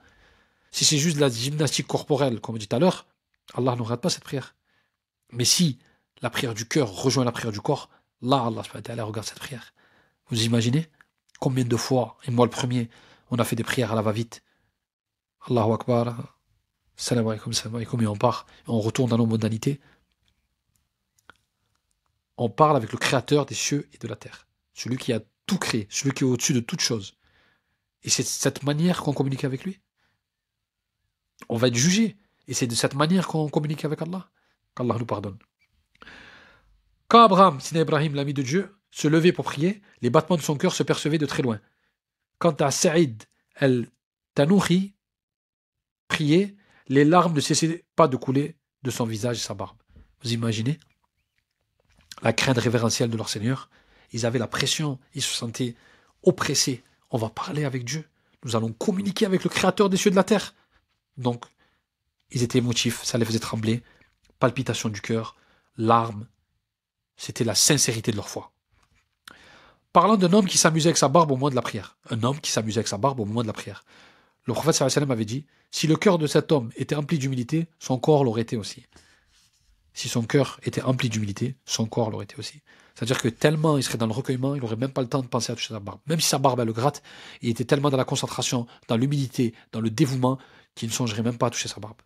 Si 0.71 0.87
c'est 0.87 0.97
juste 0.97 1.17
de 1.17 1.21
la 1.21 1.29
gymnastique 1.29 1.87
corporelle, 1.87 2.41
comme 2.41 2.55
on 2.55 2.59
dit 2.59 2.69
tout 2.69 2.77
à 2.77 2.79
l'heure, 2.79 3.07
Allah 3.55 3.75
ne 3.77 3.83
regarde 3.83 4.01
pas 4.01 4.09
cette 4.09 4.25
prière. 4.25 4.55
Mais 5.33 5.45
si 5.45 5.79
la 6.23 6.31
prière 6.31 6.55
du 6.55 6.67
cœur 6.67 6.91
rejoint 6.91 7.25
la 7.25 7.33
prière 7.33 7.53
du 7.53 7.61
corps, 7.61 7.91
là, 8.23 8.47
Allah 8.47 9.05
regarde 9.05 9.27
cette 9.27 9.39
prière. 9.39 9.75
Vous 10.29 10.43
imaginez 10.43 10.89
Combien 11.41 11.65
de 11.65 11.77
fois, 11.77 12.17
et 12.25 12.33
moi 12.33 12.47
le 12.47 12.51
premier, 12.51 12.91
on 13.31 13.39
a 13.39 13.45
fait 13.45 13.55
des 13.55 13.63
prières 13.63 13.93
à 13.93 13.95
la 13.95 14.03
va-vite. 14.03 14.43
Allahu 15.49 15.73
Akbar, 15.73 16.37
salam 16.97 17.29
alaikum, 17.29 17.53
salam 17.53 17.77
alaikum, 17.77 18.03
et 18.03 18.07
on 18.09 18.17
part, 18.17 18.47
on 18.67 18.81
retourne 18.81 19.11
dans 19.11 19.19
nos 19.19 19.27
modalités. 19.27 19.81
On 22.37 22.51
parle 22.51 22.77
avec 22.77 22.91
le 22.91 22.99
créateur 22.99 23.47
des 23.47 23.55
cieux 23.55 23.89
et 23.93 23.99
de 23.99 24.09
la 24.09 24.17
terre, 24.17 24.49
celui 24.75 24.97
qui 24.97 25.13
a 25.13 25.21
tout 25.47 25.59
créé, 25.59 25.87
celui 25.91 26.13
qui 26.13 26.25
est 26.25 26.27
au-dessus 26.27 26.55
de 26.55 26.61
toute 26.61 26.81
chose. 26.81 27.15
Et 28.03 28.11
c'est 28.11 28.23
de 28.23 28.29
cette 28.29 28.63
manière 28.63 29.03
qu'on 29.03 29.13
communique 29.13 29.45
avec 29.45 29.65
lui. 29.65 29.81
On 31.49 31.57
va 31.57 31.69
être 31.69 31.75
jugé. 31.75 32.17
Et 32.47 32.55
c'est 32.55 32.67
de 32.67 32.75
cette 32.75 32.95
manière 32.95 33.27
qu'on 33.27 33.49
communique 33.49 33.85
avec 33.85 34.01
Allah. 34.03 34.31
Qu'Allah 34.75 34.97
nous 34.99 35.07
pardonne. 35.07 35.39
Quand 37.09 37.25
Abraham, 37.25 37.59
Sina 37.61 37.81
Ibrahim, 37.81 38.15
l'ami 38.15 38.35
de 38.35 38.43
Dieu, 38.43 38.77
se 38.91 39.09
levait 39.09 39.33
pour 39.33 39.47
prier, 39.47 39.81
les 40.03 40.11
battements 40.11 40.37
de 40.37 40.43
son 40.43 40.57
cœur 40.57 40.75
se 40.75 40.83
percevaient 40.83 41.19
de 41.19 41.27
très 41.27 41.43
loin. 41.43 41.61
Quant 42.39 42.53
à 42.53 42.71
Saïd 42.71 43.25
el-Tanouhi, 43.57 44.95
priait, 46.07 46.55
les 46.89 47.05
larmes 47.05 47.35
ne 47.35 47.41
cessaient 47.41 47.85
pas 47.97 48.09
de 48.09 48.17
couler 48.17 48.57
de 48.83 48.91
son 48.91 49.05
visage 49.05 49.39
et 49.39 49.41
sa 49.41 49.55
barbe. 49.55 49.79
Vous 50.23 50.33
imaginez 50.33 50.79
la 52.23 52.33
crainte 52.33 52.59
révérentielle 52.59 53.11
de 53.11 53.17
leur 53.17 53.29
Seigneur 53.29 53.71
Ils 54.13 54.27
avaient 54.27 54.39
la 54.39 54.47
pression, 54.47 54.99
ils 55.15 55.23
se 55.23 55.35
sentaient 55.35 55.77
oppressés. 56.23 56.83
On 57.11 57.19
va 57.19 57.31
parler 57.31 57.65
avec 57.65 57.85
Dieu. 57.85 58.05
Nous 58.45 58.57
allons 58.57 58.73
communiquer 58.73 59.27
avec 59.27 59.45
le 59.45 59.51
Créateur 59.51 59.89
des 59.89 59.97
cieux 59.97 60.09
et 60.09 60.11
de 60.13 60.17
la 60.17 60.25
terre. 60.25 60.55
Donc, 61.17 61.45
ils 62.31 62.43
étaient 62.43 62.59
émotifs, 62.59 63.03
ça 63.03 63.19
les 63.19 63.25
faisait 63.25 63.39
trembler, 63.39 63.83
palpitations 64.39 64.89
du 64.89 65.01
cœur, 65.01 65.37
larmes. 65.77 66.27
C'était 67.19 67.45
la 67.45 67.55
sincérité 67.55 68.13
de 68.13 68.17
leur 68.17 68.29
foi. 68.31 68.53
Parlant 69.93 70.17
d'un 70.17 70.33
homme 70.33 70.47
qui 70.47 70.57
s'amusait 70.57 70.89
avec 70.89 70.97
sa 70.97 71.09
barbe 71.09 71.33
au 71.33 71.37
moment 71.37 71.51
de 71.51 71.57
la 71.57 71.63
prière. 71.63 71.99
Un 72.09 72.23
homme 72.23 72.41
qui 72.41 72.51
s'amusait 72.51 72.79
avec 72.79 72.89
sa 72.89 72.97
barbe 72.97 73.21
au 73.21 73.27
moment 73.27 73.43
de 73.43 73.49
la 73.49 73.53
prière. 73.53 73.85
Le 74.45 74.55
prophète 74.55 74.81
avait 74.81 75.25
dit 75.25 75.45
Si 75.71 75.87
le 75.87 75.97
cœur 75.97 76.17
de 76.17 76.27
cet 76.27 76.53
homme 76.53 76.71
était 76.77 76.95
empli 76.95 77.19
d'humilité, 77.19 77.67
son 77.79 77.99
corps 77.99 78.25
l'aurait 78.25 78.43
été 78.43 78.57
aussi. 78.57 78.87
Si 79.93 80.09
son 80.09 80.23
cœur 80.23 80.61
était 80.63 80.81
empli 80.83 81.09
d'humilité, 81.09 81.57
son 81.67 81.87
corps 81.87 82.11
l'aurait 82.11 82.25
été 82.25 82.37
aussi. 82.39 82.63
C'est-à-dire 82.95 83.21
que 83.21 83.29
tellement 83.29 83.77
il 83.77 83.83
serait 83.83 83.99
dans 83.99 84.07
le 84.07 84.13
recueillement, 84.13 84.55
il 84.55 84.61
n'aurait 84.61 84.77
même 84.77 84.93
pas 84.93 85.03
le 85.03 85.09
temps 85.09 85.23
de 85.23 85.27
penser 85.27 85.53
à 85.53 85.57
toucher 85.57 85.75
sa 85.75 85.81
barbe. 85.81 85.99
Même 86.07 86.21
si 86.21 86.29
sa 86.29 86.39
barbe, 86.39 86.61
elle 86.61 86.67
le 86.67 86.73
gratte, 86.73 87.03
il 87.43 87.51
était 87.51 87.65
tellement 87.65 87.91
dans 87.91 87.97
la 87.97 88.05
concentration, 88.05 88.67
dans 88.87 88.97
l'humilité, 88.97 89.55
dans 89.73 89.81
le 89.81 89.91
dévouement, 89.91 90.39
qu'il 90.77 90.89
ne 90.89 90.95
songerait 90.95 91.23
même 91.23 91.37
pas 91.37 91.49
à 91.49 91.51
toucher 91.51 91.69
sa 91.69 91.81
barbe. 91.81 91.97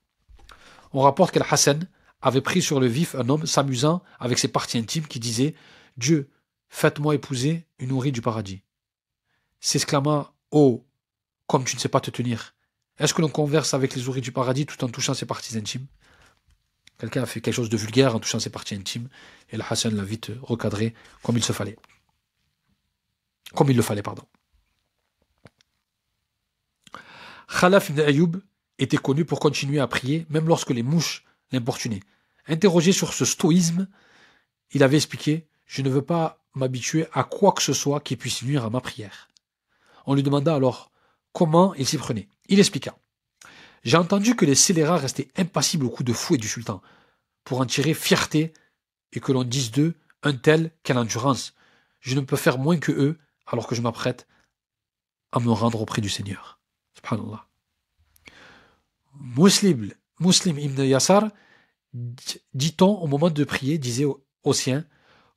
On 0.93 1.03
rapporte 1.03 1.33
qu'Al-Hassan 1.33 1.87
avait 2.23 2.41
pris 2.41 2.63
sur 2.63 2.81
le 2.81 2.87
vif 2.87 3.15
un 3.15 3.29
homme 3.29 3.47
s'amusant 3.47 4.03
avec 4.19 4.39
ses 4.39 4.49
parties 4.49 4.79
intimes 4.79 5.07
qui 5.07 5.21
disait 5.21 5.55
Dieu, 5.97 6.31
faites-moi 6.69 7.17
épouser 7.17 7.67
une 7.79 7.93
ourrie 7.93 8.13
du 8.13 8.23
paradis. 8.23 8.63
S'exclama 9.61 10.33
Oh, 10.51 10.87
comme 11.47 11.65
tu 11.65 11.77
ne 11.77 11.81
sais 11.81 11.89
pas 11.89 12.01
te 12.01 12.11
tenir. 12.11 12.55
Est-ce 12.99 13.15
que 13.15 13.23
l'on 13.23 13.29
converse 13.29 13.75
avec 13.75 13.95
les 13.95 14.09
ouries 14.09 14.21
du 14.21 14.33
paradis 14.33 14.67
tout 14.67 14.83
en 14.85 14.89
touchant 14.89 15.15
ses 15.15 15.27
parties 15.27 15.57
intimes? 15.57 15.87
Quelqu'un 16.99 17.23
a 17.23 17.27
fait 17.27 17.41
quelque 17.41 17.55
chose 17.55 17.71
de 17.71 17.77
vulgaire 17.77 18.15
en 18.15 18.21
touchant 18.21 18.39
ses 18.39 18.51
parties 18.51 18.75
intimes, 18.75 19.09
et 19.51 19.57
le 19.57 19.65
Hassan 19.69 19.95
l'a 19.97 20.05
vite 20.05 20.31
recadré 20.41 20.95
comme 21.23 21.37
il 21.37 21.43
se 21.43 21.53
fallait. 21.53 21.77
Comme 23.55 23.71
il 23.71 23.77
le 23.77 23.83
fallait, 23.83 24.03
pardon. 24.03 24.23
Khalaf 27.61 27.91
ibn 27.91 28.01
Ayoub 28.01 28.41
était 28.79 28.97
connu 28.97 29.25
pour 29.25 29.41
continuer 29.41 29.81
à 29.81 29.87
prier, 29.87 30.27
même 30.31 30.47
lorsque 30.47 30.71
les 30.71 30.83
mouches 30.83 31.25
l'importunaient. 31.53 32.03
Interrogé 32.47 32.93
sur 32.93 33.13
ce 33.13 33.25
stoïsme, 33.25 33.89
il 34.73 34.83
avait 34.83 34.97
expliqué 34.97 35.47
Je 35.67 35.83
ne 35.83 35.91
veux 35.91 36.03
pas 36.03 36.43
m'habituer 36.55 37.07
à 37.13 37.25
quoi 37.25 37.53
que 37.53 37.63
ce 37.63 37.73
soit 37.73 38.01
qui 38.01 38.17
puisse 38.17 38.43
nuire 38.43 38.65
à 38.65 38.71
ma 38.71 38.81
prière. 38.81 39.29
On 40.07 40.15
lui 40.15 40.23
demanda 40.23 40.55
alors 40.55 40.91
comment 41.33 41.75
il 41.75 41.87
s'y 41.87 41.99
prenait. 41.99 42.29
Il 42.49 42.59
expliqua 42.59 42.97
J'ai 43.85 43.97
entendu 43.97 44.35
que 44.35 44.45
les 44.45 44.55
scélérats 44.55 44.99
restaient 44.99 45.29
impassibles 45.37 45.87
au 45.87 45.91
coup 45.91 46.05
de 46.05 46.13
fouet 46.13 46.39
du 46.39 46.49
sultan, 46.49 46.83
pour 47.45 47.61
en 47.61 47.67
tirer 47.67 47.95
fierté 47.95 48.53
et 49.13 49.21
que 49.21 49.33
l'on 49.33 49.45
dise 49.45 49.71
d'eux 49.71 49.95
un 50.23 50.35
tel 50.35 50.71
quelle 50.83 50.99
endurance. 50.99 51.55
Je 52.01 52.15
ne 52.15 52.21
peux 52.21 52.37
faire 52.37 52.59
moins 52.59 52.79
que 52.79 52.93
eux 52.93 53.19
alors 53.47 53.67
que 53.67 53.75
je 53.75 53.83
m'apprête 53.83 54.27
à 55.33 55.41
me 55.41 55.51
rendre 55.51 55.81
auprès 55.81 56.03
du 56.03 56.09
Seigneur. 56.09 56.61
Subhanallah. 56.95 57.47
Muslim 60.23 60.59
ibn 60.59 60.83
Yassar, 60.83 61.29
dit-on 62.55 62.97
au 62.97 63.07
moment 63.07 63.31
de 63.31 63.45
prier, 63.45 63.79
disait 63.79 64.07
aux 64.07 64.53
siens 64.53 64.85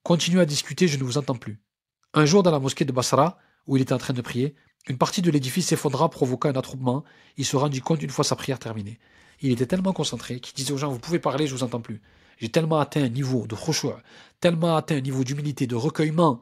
Continuez 0.04 0.42
à 0.42 0.46
discuter, 0.46 0.88
je 0.88 0.98
ne 0.98 1.04
vous 1.04 1.18
entends 1.18 1.36
plus. 1.36 1.60
Un 2.13 2.25
jour, 2.25 2.44
dans 2.44 2.51
la 2.51 2.60
mosquée 2.60 2.86
de 2.86 2.92
Basra, 2.92 3.39
où 3.65 3.75
il 3.75 3.82
était 3.82 3.94
en 3.94 3.98
train 3.98 4.13
de 4.13 4.22
prier, 4.22 4.56
une 4.88 5.00
partie 5.00 5.24
de 5.24 5.32
l'édifice 5.32 5.68
s'effondra, 5.68 6.10
provoquant 6.10 6.50
un 6.50 6.54
attroupement. 6.54 7.04
Il 7.38 7.46
se 7.46 7.58
rendit 7.58 7.82
compte 7.82 8.04
une 8.04 8.12
fois 8.12 8.24
sa 8.24 8.36
prière 8.36 8.60
terminée. 8.60 9.00
Il 9.42 9.51
était 9.51 9.65
tellement 9.65 9.94
concentré 9.94 10.39
qu'il 10.39 10.54
disait 10.54 10.72
aux 10.72 10.77
gens 10.77 10.92
Vous 10.92 11.00
pouvez 11.00 11.20
parler, 11.20 11.48
je 11.48 11.56
vous 11.56 11.63
entends 11.63 11.82
plus. 11.82 12.01
J'ai 12.38 12.50
tellement 12.50 12.80
atteint 12.80 13.04
un 13.04 13.10
niveau 13.10 13.48
de 13.48 13.56
khushu', 13.56 13.96
tellement 14.39 14.77
atteint 14.77 14.98
un 14.98 15.01
niveau 15.01 15.24
d'humilité, 15.24 15.68
de 15.68 15.75
recueillement, 15.75 16.42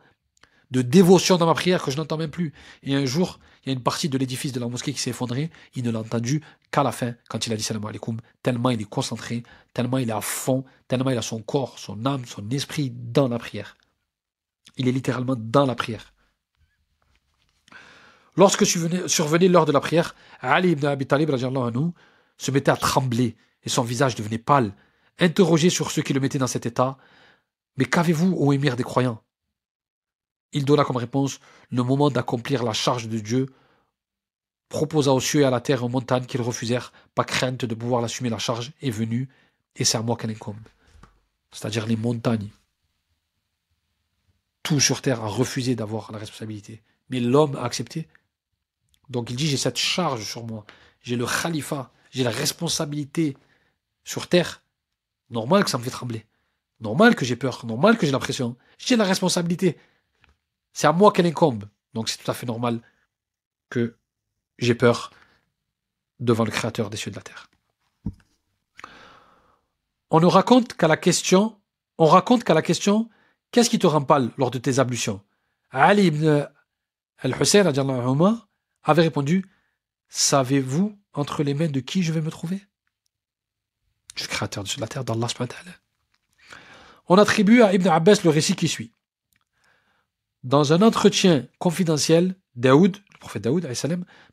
de 0.72 0.82
dévotion 0.82 1.38
dans 1.38 1.46
ma 1.46 1.54
prière 1.54 1.82
que 1.84 1.92
je 1.92 1.98
n'entends 1.98 2.18
même 2.18 2.32
plus. 2.32 2.52
Et 2.82 2.96
un 2.96 3.06
jour, 3.06 3.40
il 3.64 3.70
y 3.70 3.72
a 3.72 3.74
une 3.74 3.84
partie 3.84 4.10
de 4.10 4.18
l'édifice 4.18 4.52
de 4.52 4.60
la 4.60 4.68
mosquée 4.68 4.92
qui 4.92 5.00
s'est 5.00 5.12
effondrée. 5.12 5.50
Il 5.76 5.84
ne 5.84 5.92
l'a 5.92 6.00
entendu 6.00 6.44
qu'à 6.70 6.84
la 6.84 6.92
fin, 6.92 7.14
quand 7.30 7.48
il 7.48 7.54
a 7.54 7.56
dit 7.56 7.64
salam 7.64 7.86
alaikum, 7.86 8.20
tellement 8.42 8.72
il 8.72 8.82
est 8.82 8.90
concentré, 8.90 9.44
tellement 9.74 10.00
il 10.00 10.10
est 10.10 10.14
à 10.14 10.22
fond, 10.22 10.66
tellement 10.88 11.12
il 11.12 11.18
a 11.18 11.22
son 11.22 11.42
corps, 11.42 11.80
son 11.80 12.06
âme, 12.06 12.26
son 12.26 12.50
esprit 12.50 12.92
dans 12.92 13.30
la 13.30 13.40
prière. 13.40 13.78
Il 14.76 14.88
est 14.88 14.92
littéralement 14.92 15.36
dans 15.38 15.66
la 15.66 15.76
prière. 15.76 16.14
Lorsque 18.36 18.66
survenait 18.66 19.48
l'heure 19.48 19.66
de 19.66 19.72
la 19.72 19.80
prière, 19.80 20.16
Ali 20.42 20.72
ibn 20.72 20.88
Abi 20.88 21.06
Talib 21.06 21.32
se 22.38 22.52
mettait 22.52 22.72
à 22.72 22.78
trembler 22.78 23.38
et 23.64 23.70
son 23.70 23.84
visage 23.84 24.16
devenait 24.16 24.40
pâle, 24.40 24.74
interrogé 25.20 25.70
sur 25.70 25.92
ce 25.92 26.02
qui 26.02 26.14
le 26.14 26.20
mettait 26.20 26.40
dans 26.40 26.48
cet 26.48 26.66
état. 26.66 26.98
Mais 27.78 27.86
qu'avez-vous, 27.86 28.34
ô 28.34 28.52
émir 28.52 28.76
des 28.76 28.84
croyants? 28.84 29.22
Il 30.54 30.66
donna 30.66 30.84
comme 30.84 30.98
réponse 30.98 31.40
le 31.72 31.84
moment 31.84 32.10
d'accomplir 32.10 32.64
la 32.64 32.74
charge 32.74 33.08
de 33.08 33.20
Dieu, 33.20 33.54
proposa 34.70 35.14
aux 35.14 35.20
cieux 35.20 35.42
et 35.42 35.46
à 35.46 35.50
la 35.50 35.62
terre 35.62 35.84
aux 35.84 35.90
montagnes 35.90 36.26
qu'ils 36.26 36.42
refusèrent, 36.42 36.94
pas 37.14 37.24
crainte 37.24 37.66
de 37.66 37.76
pouvoir 37.76 38.02
l'assumer 38.02 38.30
la 38.30 38.40
charge, 38.40 38.72
est 38.82 38.90
venue, 38.90 39.30
et 39.76 39.86
c'est 39.86 39.98
à 39.98 40.02
moi 40.02 40.16
qu'elle 40.16 40.32
incombe. 40.32 40.56
C'est-à-dire 41.52 41.86
les 41.86 41.96
montagnes. 41.96 42.50
Tout 44.64 44.80
sur 44.80 45.02
terre 45.02 45.22
a 45.22 45.28
refusé 45.28 45.76
d'avoir 45.76 46.12
la 46.12 46.18
responsabilité. 46.18 46.82
Mais 47.10 47.20
l'homme 47.20 47.56
a 47.56 47.64
accepté. 47.64 48.08
Donc 49.10 49.30
il 49.30 49.36
dit 49.36 49.48
j'ai 49.48 49.58
cette 49.58 49.78
charge 49.78 50.24
sur 50.24 50.46
moi. 50.46 50.66
J'ai 51.02 51.18
le 51.18 51.26
khalifa. 51.26 51.92
J'ai 52.12 52.24
la 52.24 52.32
responsabilité 52.32 53.36
sur 54.04 54.28
terre. 54.28 54.64
Normal 55.30 55.64
que 55.64 55.70
ça 55.70 55.78
me 55.78 55.84
fait 55.84 55.90
trembler. 55.90 56.26
Normal 56.80 57.16
que 57.16 57.26
j'ai 57.26 57.36
peur. 57.36 57.66
Normal 57.66 57.98
que 57.98 58.06
j'ai 58.06 58.12
la 58.12 58.20
pression. 58.20 58.56
J'ai 58.78 58.96
la 58.96 59.04
responsabilité. 59.04 59.78
C'est 60.74 60.88
à 60.88 60.92
moi 60.92 61.12
qu'elle 61.12 61.28
incombe. 61.28 61.66
Donc 61.94 62.10
c'est 62.10 62.18
tout 62.18 62.30
à 62.30 62.34
fait 62.34 62.46
normal 62.46 62.82
que 63.70 63.96
j'ai 64.58 64.76
peur 64.76 65.12
devant 66.20 66.44
le 66.44 66.52
Créateur 66.52 66.90
des 66.90 66.98
cieux 66.98 67.10
et 67.10 67.12
de 67.12 67.16
la 67.16 67.22
terre. 67.22 67.50
On 70.10 70.20
ne 70.20 70.26
raconte 70.26 70.76
qu'à 70.76 70.88
la 70.88 70.98
question, 70.98 71.60
on 71.98 72.06
raconte 72.06 72.44
qu'à 72.44 72.54
la 72.54 72.62
question, 72.62 73.10
qu'est-ce 73.52 73.70
qui 73.70 73.80
te 73.80 73.88
rend 73.88 74.04
pâle 74.04 74.32
lors 74.38 74.52
de 74.52 74.60
tes 74.60 74.80
ablutions? 74.80 75.22
Ali 75.72 76.06
ibn 76.08 76.48
al-Hussein 77.18 77.66
avait 78.84 79.02
répondu, 79.02 79.46
savez-vous 80.10 80.98
entre 81.14 81.44
les 81.44 81.54
mains 81.54 81.68
de 81.68 81.80
qui 81.80 82.04
je 82.04 82.12
vais 82.12 82.22
me 82.22 82.30
trouver? 82.30 82.62
Du 84.16 84.28
Créateur 84.28 84.64
des 84.64 84.70
cieux 84.70 84.78
de 84.78 84.82
la 84.82 84.88
terre, 84.88 85.04
d'Allah. 85.04 85.28
On 87.08 87.18
attribue 87.18 87.64
à 87.64 87.74
Ibn 87.74 87.88
Abbas 87.88 88.22
le 88.24 88.30
récit 88.30 88.56
qui 88.56 88.68
suit. 88.68 88.92
Dans 90.44 90.74
un 90.74 90.82
entretien 90.82 91.48
confidentiel, 91.58 92.36
Daoud, 92.56 92.98
le 92.98 93.20
prophète 93.20 93.44
Daoud, 93.44 93.66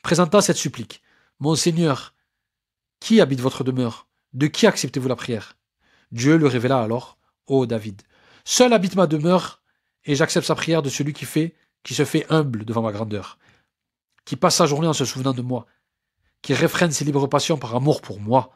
présenta 0.03 0.41
cette 0.41 0.57
supplique. 0.57 1.03
Mon 1.39 1.55
Seigneur, 1.55 2.15
qui 2.99 3.21
habite 3.21 3.41
votre 3.41 3.63
demeure? 3.63 4.09
De 4.33 4.49
qui 4.49 4.67
acceptez-vous 4.67 5.07
la 5.07 5.15
prière? 5.15 5.57
Dieu 6.11 6.37
le 6.37 6.49
révéla 6.49 6.81
alors, 6.81 7.17
ô 7.47 7.65
David, 7.65 8.03
seul 8.45 8.73
habite 8.73 8.97
ma 8.97 9.07
demeure, 9.07 9.63
et 10.05 10.17
j'accepte 10.17 10.49
sa 10.49 10.57
prière 10.57 10.83
de 10.83 10.89
celui 10.89 11.13
qui 11.13 11.27
fait, 11.27 11.55
qui 11.85 11.95
se 11.95 12.05
fait 12.05 12.27
humble 12.29 12.65
devant 12.65 12.83
ma 12.83 12.91
grandeur, 12.91 13.39
qui 14.25 14.35
passe 14.35 14.57
sa 14.57 14.67
journée 14.67 14.89
en 14.89 14.93
se 14.93 15.05
souvenant 15.05 15.33
de 15.33 15.43
moi, 15.43 15.67
qui 16.43 16.55
réfrène 16.55 16.91
ses 16.91 17.05
libres 17.05 17.29
passions 17.29 17.57
par 17.57 17.77
amour 17.77 18.03
pour 18.03 18.19
moi, 18.19 18.51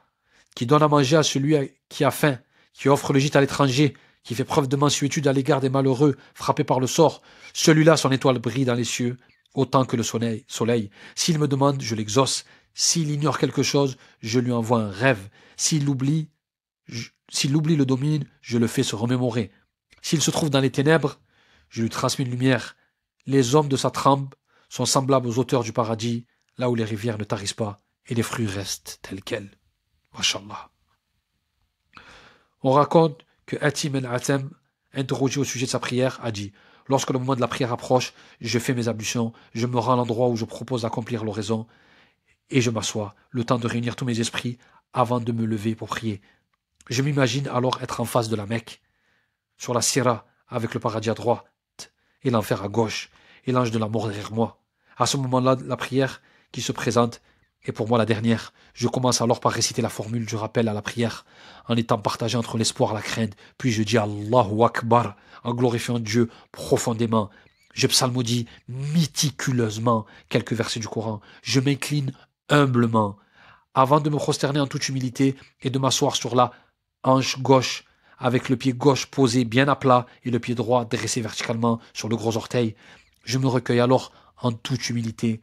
qui 0.57 0.67
donne 0.67 0.83
à 0.83 0.89
manger 0.89 1.17
à 1.17 1.23
celui 1.23 1.55
qui 1.89 2.03
a 2.03 2.11
faim, 2.11 2.41
qui 2.73 2.89
offre 2.89 3.13
le 3.13 3.21
gîte 3.21 3.37
à 3.37 3.41
l'étranger, 3.41 3.95
qui 4.25 4.35
fait 4.35 4.45
preuve 4.45 4.69
de 4.69 4.77
mansuétude 4.77 5.29
à 5.29 5.33
l'égard 5.33 5.61
des 5.61 5.69
malheureux 5.69 6.17
frappés 6.35 6.65
par 6.65 6.81
le 6.81 6.87
sort, 6.87 7.23
celui-là 7.53 7.97
son 7.97 8.11
étoile 8.11 8.39
brille 8.39 8.65
dans 8.65 8.75
les 8.75 8.85
cieux, 8.85 9.19
autant 9.55 9.85
que 9.85 9.97
le 9.97 10.03
soleil. 10.03 10.45
soleil. 10.49 10.91
S'il 11.15 11.39
me 11.39 11.47
demande, 11.47 11.81
je 11.81 11.95
l'exauce. 11.95 12.45
S'il 12.75 13.11
ignore 13.11 13.39
quelque 13.39 13.63
chose, 13.63 13.97
je 14.21 14.41
lui 14.41 14.51
envoie 14.51 14.81
un 14.81 14.91
rêve. 14.91 15.29
S'il 15.57 15.89
oublie, 15.89 16.31
s'il 17.31 17.55
oublie 17.55 17.77
le 17.77 17.87
domine, 17.87 18.27
je 18.41 18.59
le 18.59 18.67
fais 18.67 18.83
se 18.83 18.97
remémorer. 18.97 19.53
S'il 20.03 20.21
se 20.21 20.31
trouve 20.31 20.51
dans 20.51 20.61
les 20.61 20.73
ténèbres, 20.73 21.21
je 21.69 21.83
lui 21.83 21.91
transmets 21.91 22.25
une 22.25 22.31
lumière. 22.31 22.77
Les 23.27 23.55
hommes 23.55 23.69
de 23.69 23.77
sa 23.77 23.91
trempe 23.91 24.35
sont 24.69 24.87
semblables 24.87 25.29
aux 25.29 25.39
hauteurs 25.39 25.63
du 25.63 25.73
paradis, 25.73 26.27
là 26.59 26.69
où 26.69 26.75
les 26.75 26.85
rivières 26.85 27.19
ne 27.19 27.25
tarissent 27.25 27.53
pas 27.53 27.85
et 28.07 28.15
les 28.15 28.23
fruits 28.23 28.47
restent 28.47 28.99
tels 29.03 29.23
quels. 29.23 29.51
Mashallah. 30.15 30.71
On 32.63 32.73
raconte 32.73 33.25
que 33.47 33.57
Atim 33.61 33.95
el-Atem, 33.95 34.51
interrogé 34.93 35.41
au 35.41 35.45
sujet 35.45 35.67
de 35.67 35.71
sa 35.71 35.79
prière, 35.79 36.21
a 36.23 36.31
dit 36.31 36.53
Lorsque 36.87 37.11
le 37.11 37.19
moment 37.19 37.35
de 37.35 37.41
la 37.41 37.49
prière 37.49 37.73
approche, 37.73 38.13
je 38.41 38.59
fais 38.59 38.75
mes 38.75 38.89
ablutions, 38.89 39.33
je 39.55 39.67
me 39.67 39.79
rends 39.79 39.95
à 39.95 39.97
l'endroit 39.97 40.29
où 40.29 40.37
je 40.37 40.45
propose 40.45 40.83
d'accomplir 40.83 41.25
l'oraison, 41.25 41.67
et 42.51 42.61
je 42.61 42.71
m'assois, 42.71 43.15
le 43.31 43.45
temps 43.45 43.59
de 43.59 43.67
réunir 43.67 43.97
tous 43.97 44.05
mes 44.05 44.21
esprits 44.21 44.59
avant 44.93 45.19
de 45.19 45.33
me 45.33 45.47
lever 45.47 45.75
pour 45.75 45.89
prier. 45.89 46.21
Je 46.91 47.03
m'imagine 47.03 47.49
alors 47.49 47.83
être 47.83 48.01
en 48.01 48.05
face 48.05 48.29
de 48.29 48.37
la 48.37 48.45
Mecque, 48.45 48.83
sur 49.57 49.73
la 49.73 49.81
Sierra, 49.81 50.27
avec 50.49 50.75
le 50.75 50.81
paradis 50.81 51.09
à 51.11 51.15
droite 51.15 51.47
et 52.23 52.31
l'enfer 52.31 52.63
à 52.63 52.69
gauche, 52.69 53.11
et 53.47 53.53
l'ange 53.53 53.71
de 53.71 53.79
la 53.79 53.89
mort 53.89 54.09
derrière 54.09 54.33
moi. 54.33 54.63
À 54.97 55.07
ce 55.07 55.17
moment-là, 55.17 55.57
la 55.65 55.77
prière 55.77 56.21
qui 56.53 56.63
se 56.63 56.73
présente 56.73 57.21
est 57.65 57.73
pour 57.73 57.89
moi 57.89 57.99
la 57.99 58.07
dernière. 58.07 58.53
Je 58.75 58.89
commence 58.89 59.21
alors 59.21 59.41
par 59.41 59.53
réciter 59.53 59.83
la 59.83 59.89
formule 59.89 60.27
du 60.27 60.37
rappel 60.37 60.69
à 60.69 60.73
la 60.73 60.83
prière, 60.83 61.25
en 61.69 61.77
étant 61.77 61.99
partagé 61.99 62.37
entre 62.37 62.59
l'espoir 62.59 62.93
et 62.93 62.95
la 62.95 63.03
crainte. 63.03 63.35
Puis 63.59 63.73
je 63.73 63.83
dis 63.83 63.99
Allahu 63.99 64.63
Akbar, 64.63 65.17
en 65.43 65.55
glorifiant 65.55 65.99
Dieu 65.99 66.31
profondément. 66.53 67.31
Je 67.73 67.87
psalmodie 67.87 68.47
méticuleusement 68.69 70.07
quelques 70.29 70.53
versets 70.53 70.81
du 70.81 70.89
Coran. 70.89 71.21
Je 71.43 71.61
m'incline 71.61 72.13
humblement, 72.49 73.17
avant 73.75 74.01
de 74.01 74.11
me 74.11 74.17
prosterner 74.17 74.61
en 74.61 74.67
toute 74.67 74.89
humilité 74.89 75.37
et 75.63 75.71
de 75.71 75.79
m'asseoir 75.79 76.17
sur 76.17 76.35
la 76.37 76.53
hanche 77.03 77.41
gauche, 77.41 77.85
avec 78.19 78.49
le 78.49 78.57
pied 78.57 78.73
gauche 78.73 79.07
posé 79.07 79.45
bien 79.45 79.69
à 79.69 79.77
plat 79.77 80.07
et 80.23 80.31
le 80.31 80.39
pied 80.39 80.55
droit 80.55 80.85
dressé 80.85 81.21
verticalement 81.21 81.81
sur 81.93 82.09
le 82.09 82.17
gros 82.17 82.37
orteil. 82.37 82.77
Je 83.25 83.39
me 83.39 83.49
recueille 83.49 83.81
alors 83.81 84.13
en 84.41 84.53
toute 84.53 84.89
humilité, 84.89 85.43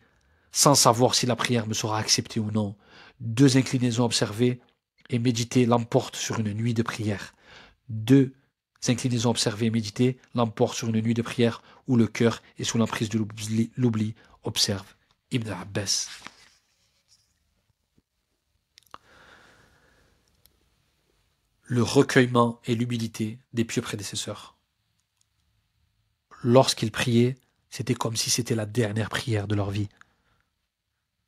sans 0.52 0.76
savoir 0.76 1.16
si 1.16 1.26
la 1.26 1.36
prière 1.36 1.68
me 1.68 1.74
sera 1.74 1.98
acceptée 1.98 2.40
ou 2.40 2.52
non. 2.52 2.76
Deux 3.20 3.58
inclinaisons 3.58 4.06
observées 4.06 4.60
et 5.10 5.20
méditées 5.20 5.66
l'emportent 5.66 6.16
sur 6.16 6.40
une 6.40 6.54
nuit 6.54 6.74
de 6.74 6.84
prière. 6.84 7.34
Deux 7.90 8.34
inclinaisons 8.88 9.30
observées 9.30 9.68
et 9.68 9.72
méditées 9.72 10.18
l'emportent 10.34 10.76
sur 10.76 10.90
une 10.90 11.02
nuit 11.02 11.14
de 11.14 11.22
prière 11.22 11.62
où 11.88 11.96
le 11.96 12.08
cœur 12.08 12.42
est 12.58 12.64
sous 12.64 12.78
l'emprise 12.78 13.10
de 13.10 13.26
l'oubli, 13.78 14.16
observe 14.44 14.96
Ibn 15.32 15.50
Abbas. 15.52 16.08
le 21.72 21.84
recueillement 21.84 22.60
et 22.66 22.76
l'humilité 22.76 23.40
des 23.54 23.64
pieux 23.64 23.82
prédécesseurs. 23.82 24.58
Lorsqu'ils 26.44 26.92
priaient, 26.92 27.38
c'était 27.70 27.94
comme 27.94 28.18
si 28.18 28.30
c'était 28.30 28.56
la 28.56 28.66
dernière 28.66 29.08
prière 29.08 29.48
de 29.48 29.56
leur 29.56 29.72
vie. 29.72 29.88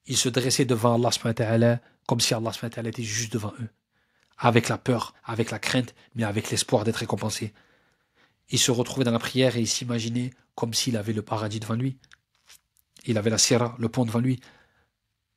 Ils 0.05 0.17
se 0.17 0.29
dressaient 0.29 0.65
devant 0.65 0.95
Allah 0.95 1.79
comme 2.05 2.19
si 2.19 2.33
Allah 2.33 2.51
était 2.62 3.03
juste 3.03 3.33
devant 3.33 3.53
eux, 3.62 3.69
avec 4.38 4.69
la 4.69 4.77
peur, 4.77 5.13
avec 5.24 5.51
la 5.51 5.60
crainte, 5.60 5.95
mais 6.15 6.24
avec 6.24 6.51
l'espoir 6.51 6.83
d'être 6.83 6.98
récompensés. 6.98 7.53
Ils 8.50 8.60
se 8.60 8.72
retrouvaient 8.72 9.05
dans 9.05 9.12
la 9.12 9.19
prière 9.19 9.55
et 9.55 9.62
ils 9.62 9.67
s'imaginaient 9.67 10.31
comme 10.55 10.74
s'il 10.74 10.98
avait 10.98 11.13
le 11.13 11.22
paradis 11.22 11.60
devant 11.60 11.75
lui. 11.75 11.98
Il 13.05 13.17
avait 13.17 13.29
la 13.29 13.38
sierra, 13.38 13.75
le 13.79 13.89
pont 13.89 14.05
devant 14.05 14.19
lui, 14.19 14.39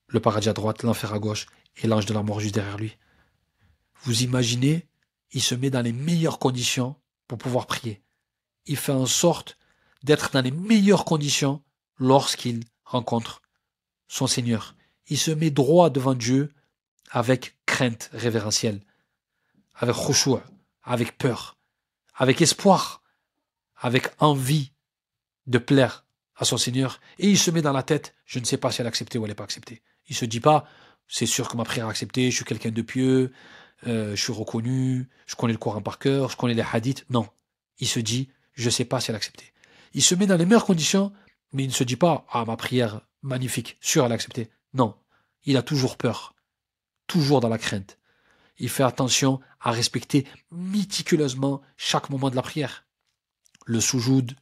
le 0.08 0.20
paradis 0.20 0.48
à 0.48 0.52
droite, 0.52 0.82
l'enfer 0.82 1.12
à 1.12 1.18
gauche 1.18 1.46
et 1.76 1.86
l'ange 1.86 2.06
de 2.06 2.14
la 2.14 2.22
mort 2.22 2.40
juste 2.40 2.54
derrière 2.54 2.78
lui. 2.78 2.96
Vous 4.02 4.22
imaginez 4.22 4.86
il 5.32 5.42
se 5.42 5.54
met 5.54 5.70
dans 5.70 5.82
les 5.82 5.92
meilleures 5.92 6.38
conditions 6.38 6.96
pour 7.28 7.38
pouvoir 7.38 7.66
prier. 7.66 8.02
Il 8.66 8.76
fait 8.76 8.92
en 8.92 9.06
sorte 9.06 9.58
d'être 10.02 10.30
dans 10.30 10.40
les 10.40 10.50
meilleures 10.50 11.04
conditions 11.04 11.62
lorsqu'il 11.98 12.60
rencontre 12.84 13.42
son 14.08 14.26
Seigneur. 14.26 14.74
Il 15.08 15.18
se 15.18 15.30
met 15.30 15.50
droit 15.50 15.90
devant 15.90 16.14
Dieu 16.14 16.52
avec 17.10 17.56
crainte 17.66 18.10
révérentielle, 18.12 18.80
avec 19.74 19.94
khushu', 19.94 20.40
avec 20.82 21.16
peur, 21.18 21.56
avec 22.14 22.40
espoir, 22.40 23.02
avec 23.76 24.08
envie 24.18 24.72
de 25.46 25.58
plaire 25.58 26.04
à 26.36 26.44
son 26.44 26.56
Seigneur. 26.56 27.00
Et 27.18 27.28
il 27.28 27.38
se 27.38 27.50
met 27.50 27.62
dans 27.62 27.72
la 27.72 27.82
tête, 27.82 28.14
je 28.24 28.38
ne 28.38 28.44
sais 28.44 28.56
pas 28.56 28.70
si 28.70 28.80
elle 28.80 28.86
a 28.86 28.88
accepté 28.88 29.18
ou 29.18 29.24
elle 29.24 29.30
n'est 29.30 29.34
pas 29.34 29.44
acceptée. 29.44 29.82
Il 30.08 30.16
se 30.16 30.24
dit 30.24 30.40
pas, 30.40 30.66
c'est 31.08 31.26
sûr 31.26 31.48
que 31.48 31.56
ma 31.56 31.64
prière 31.64 31.86
est 31.86 31.90
acceptée, 31.90 32.30
je 32.30 32.36
suis 32.36 32.44
quelqu'un 32.44 32.70
de 32.70 32.82
pieux, 32.82 33.32
euh, 33.86 34.16
je 34.16 34.22
suis 34.22 34.32
reconnu, 34.32 35.08
je 35.26 35.34
connais 35.36 35.52
le 35.52 35.58
Coran 35.58 35.82
par 35.82 35.98
cœur, 35.98 36.30
je 36.30 36.36
connais 36.36 36.54
les 36.54 36.64
hadiths. 36.72 37.04
Non. 37.10 37.28
Il 37.78 37.88
se 37.88 38.00
dit, 38.00 38.30
je 38.54 38.66
ne 38.66 38.70
sais 38.70 38.84
pas 38.84 39.00
si 39.00 39.10
elle 39.10 39.16
a 39.16 39.18
accepté. 39.18 39.52
Il 39.94 40.02
se 40.02 40.14
met 40.14 40.26
dans 40.26 40.36
les 40.36 40.44
meilleures 40.46 40.64
conditions, 40.64 41.12
mais 41.52 41.64
il 41.64 41.68
ne 41.68 41.72
se 41.72 41.84
dit 41.84 41.96
pas, 41.96 42.26
ah, 42.30 42.44
ma 42.44 42.56
prière, 42.56 43.00
magnifique, 43.26 43.76
sûr, 43.80 44.04
elle 44.04 44.12
a 44.12 44.14
accepté. 44.14 44.50
Non. 44.72 44.96
Il 45.44 45.56
a 45.56 45.62
toujours 45.62 45.96
peur. 45.96 46.34
Toujours 47.06 47.40
dans 47.40 47.48
la 47.48 47.58
crainte. 47.58 47.98
Il 48.58 48.70
fait 48.70 48.82
attention 48.82 49.40
à 49.60 49.70
respecter 49.70 50.26
méticuleusement 50.50 51.60
chaque 51.76 52.08
moment 52.08 52.30
de 52.30 52.36
la 52.36 52.42
prière. 52.42 52.86
Le 53.66 53.80
soujoud, 53.80 54.32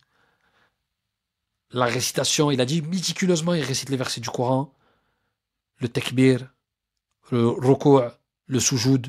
la 1.70 1.87
récitation, 1.87 2.51
il 2.51 2.61
a 2.61 2.64
dit 2.64 2.83
méticuleusement, 2.83 3.55
il 3.55 3.64
récite 3.64 3.88
les 3.88 3.97
versets 3.97 4.20
du 4.20 4.31
Coran, 4.31 4.73
le 5.79 5.88
takbir, 5.88 6.55
le 7.31 7.49
ruku', 7.49 8.12
le 8.47 8.61
soujoud, 8.61 9.09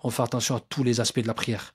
on 0.00 0.10
fait 0.10 0.22
attention 0.22 0.56
à 0.56 0.60
tous 0.60 0.82
les 0.82 1.00
aspects 1.00 1.20
de 1.20 1.26
la 1.26 1.34
prière. 1.34 1.74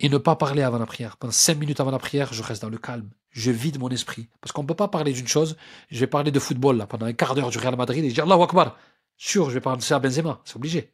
Et 0.00 0.08
ne 0.08 0.18
pas 0.18 0.34
parler 0.34 0.62
avant 0.62 0.78
la 0.78 0.86
prière. 0.86 1.16
Pendant 1.16 1.32
cinq 1.32 1.58
minutes 1.58 1.78
avant 1.78 1.90
la 1.90 1.98
prière, 1.98 2.32
je 2.32 2.42
reste 2.42 2.62
dans 2.62 2.68
le 2.68 2.78
calme. 2.78 3.10
Je 3.30 3.50
vide 3.50 3.78
mon 3.78 3.88
esprit. 3.90 4.28
Parce 4.40 4.50
qu'on 4.50 4.62
ne 4.62 4.66
peut 4.66 4.74
pas 4.74 4.88
parler 4.88 5.12
d'une 5.12 5.28
chose. 5.28 5.56
Je 5.90 6.00
vais 6.00 6.06
parler 6.06 6.32
de 6.32 6.40
football 6.40 6.86
pendant 6.88 7.06
un 7.06 7.12
quart 7.12 7.34
d'heure 7.34 7.50
du 7.50 7.58
Real 7.58 7.76
Madrid 7.76 8.04
et 8.04 8.08
dire 8.08 8.24
Allahu 8.24 8.42
Akbar. 8.42 8.76
Sûr, 9.16 9.50
je 9.50 9.54
vais 9.54 9.60
parler 9.60 9.80
à 9.92 9.98
Benzema. 9.98 10.40
C'est 10.44 10.56
obligé. 10.56 10.92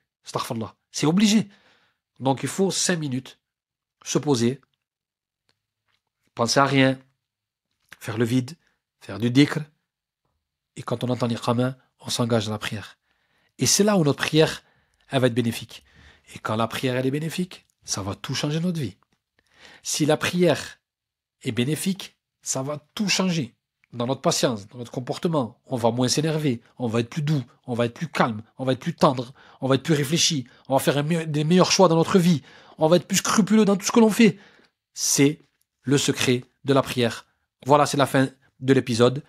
C'est 0.91 1.07
obligé. 1.07 1.49
Donc 2.19 2.43
il 2.43 2.49
faut 2.49 2.71
cinq 2.71 2.99
minutes 2.99 3.39
se 4.05 4.19
poser, 4.19 4.61
penser 6.35 6.61
à 6.61 6.65
rien, 6.65 6.99
faire 8.01 8.19
le 8.19 8.25
vide, 8.25 8.57
faire 9.01 9.19
du 9.19 9.31
dhikr. 9.31 9.61
Et 10.77 10.83
quand 10.83 11.05
on 11.05 11.09
entend 11.11 11.27
l'iqama, 11.27 11.77
on 12.01 12.11
s'engage 12.11 12.47
dans 12.47 12.53
la 12.53 12.59
prière. 12.59 12.99
Et 13.59 13.67
c'est 13.67 13.85
là 13.85 13.97
où 13.97 14.05
notre 14.05 14.19
prière 14.19 14.63
elle 15.11 15.21
va 15.21 15.27
être 15.29 15.35
bénéfique. 15.35 15.85
Et 16.35 16.39
quand 16.39 16.57
la 16.57 16.67
prière, 16.67 16.97
elle 16.97 17.07
est 17.07 17.11
bénéfique, 17.11 17.66
ça 17.87 18.03
va 18.03 18.15
tout 18.15 18.35
changer 18.35 18.61
notre 18.61 18.79
vie. 18.79 18.97
Si 19.83 20.05
la 20.05 20.19
prière 20.19 20.79
est 21.43 21.53
bénéfique, 21.53 22.17
ça 22.43 22.63
va 22.63 22.85
tout 22.95 23.09
changer. 23.09 23.55
Dans 23.93 24.07
notre 24.07 24.21
patience, 24.21 24.67
dans 24.69 24.79
notre 24.79 24.91
comportement, 24.91 25.59
on 25.67 25.77
va 25.77 25.91
moins 25.91 26.09
s'énerver, 26.09 26.61
on 26.77 26.89
va 26.89 27.01
être 27.01 27.09
plus 27.09 27.23
doux, 27.23 27.43
on 27.67 27.75
va 27.75 27.87
être 27.87 27.95
plus 27.95 28.09
calme, 28.09 28.43
on 28.59 28.65
va 28.65 28.73
être 28.73 28.81
plus 28.81 28.95
tendre, 28.95 29.33
on 29.61 29.69
va 29.69 29.77
être 29.77 29.83
plus 29.83 29.95
réfléchi, 29.95 30.47
on 30.69 30.75
va 30.75 30.81
faire 30.81 31.03
des 31.03 31.45
meilleurs 31.45 31.73
choix 31.73 31.89
dans 31.89 31.97
notre 31.97 32.19
vie, 32.19 32.43
on 32.77 32.89
va 32.89 32.97
être 32.97 33.07
plus 33.07 33.19
scrupuleux 33.19 33.65
dans 33.65 33.77
tout 33.77 33.87
ce 33.87 33.93
que 33.93 34.01
l'on 34.01 34.11
fait. 34.11 34.39
C'est 34.93 35.41
le 35.83 35.97
secret 35.97 36.45
de 36.65 36.75
la 36.75 36.83
prière. 36.83 37.27
Voilà, 37.65 37.87
c'est 37.87 37.97
la 37.97 38.07
fin 38.07 38.29
de 38.61 38.73
l'épisode. 38.75 39.23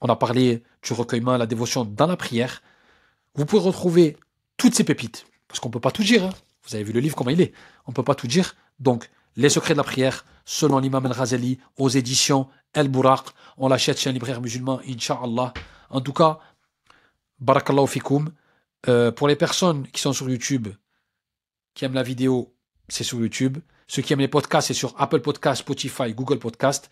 On 0.00 0.08
a 0.08 0.16
parlé 0.16 0.62
du 0.82 0.92
recueillement, 0.92 1.36
la 1.36 1.46
dévotion 1.46 1.84
dans 1.84 2.06
la 2.06 2.16
prière. 2.16 2.62
Vous 3.34 3.46
pouvez 3.46 3.62
retrouver 3.62 4.16
toutes 4.58 4.74
ces 4.74 4.84
pépites. 4.84 5.26
Parce 5.48 5.60
qu'on 5.60 5.68
ne 5.70 5.72
peut 5.72 5.80
pas 5.80 5.90
tout 5.90 6.04
dire. 6.04 6.24
Hein. 6.24 6.32
Vous 6.66 6.74
avez 6.74 6.84
vu 6.84 6.92
le 6.92 7.00
livre, 7.00 7.16
comment 7.16 7.30
il 7.30 7.40
est. 7.40 7.52
On 7.86 7.90
ne 7.90 7.94
peut 7.94 8.02
pas 8.02 8.14
tout 8.14 8.26
dire. 8.26 8.54
Donc, 8.78 9.10
Les 9.36 9.48
secrets 9.48 9.74
de 9.74 9.78
la 9.78 9.84
prière, 9.84 10.24
selon 10.44 10.78
l'imam 10.78 11.04
al-Ghazali, 11.06 11.58
aux 11.76 11.88
éditions 11.88 12.48
El 12.72 12.88
Bouraq. 12.88 13.26
On 13.56 13.68
l'achète 13.68 13.98
chez 13.98 14.10
un 14.10 14.12
libraire 14.12 14.40
musulman, 14.40 14.80
Inch'Allah. 14.86 15.52
En 15.90 16.00
tout 16.00 16.12
cas, 16.12 16.38
Barakallahu 17.40 17.88
fikoum. 17.88 18.30
Euh, 18.88 19.10
pour 19.10 19.26
les 19.28 19.36
personnes 19.36 19.88
qui 19.88 20.00
sont 20.00 20.12
sur 20.12 20.28
YouTube, 20.28 20.68
qui 21.74 21.84
aiment 21.84 21.94
la 21.94 22.02
vidéo, 22.02 22.54
c'est 22.88 23.04
sur 23.04 23.18
YouTube. 23.18 23.58
Ceux 23.88 24.02
qui 24.02 24.12
aiment 24.12 24.20
les 24.20 24.28
podcasts, 24.28 24.68
c'est 24.68 24.74
sur 24.74 24.94
Apple 25.00 25.20
Podcast, 25.20 25.62
Spotify, 25.62 26.12
Google 26.14 26.38
Podcast. 26.38 26.90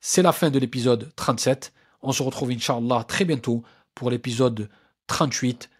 C'est 0.00 0.22
la 0.22 0.32
fin 0.32 0.50
de 0.50 0.58
l'épisode 0.58 1.12
37. 1.16 1.72
On 2.02 2.12
se 2.12 2.22
retrouve, 2.22 2.50
Inch'Allah, 2.50 3.04
très 3.08 3.24
bientôt 3.24 3.62
pour 3.94 4.10
l'épisode 4.10 4.68
38 5.06 5.70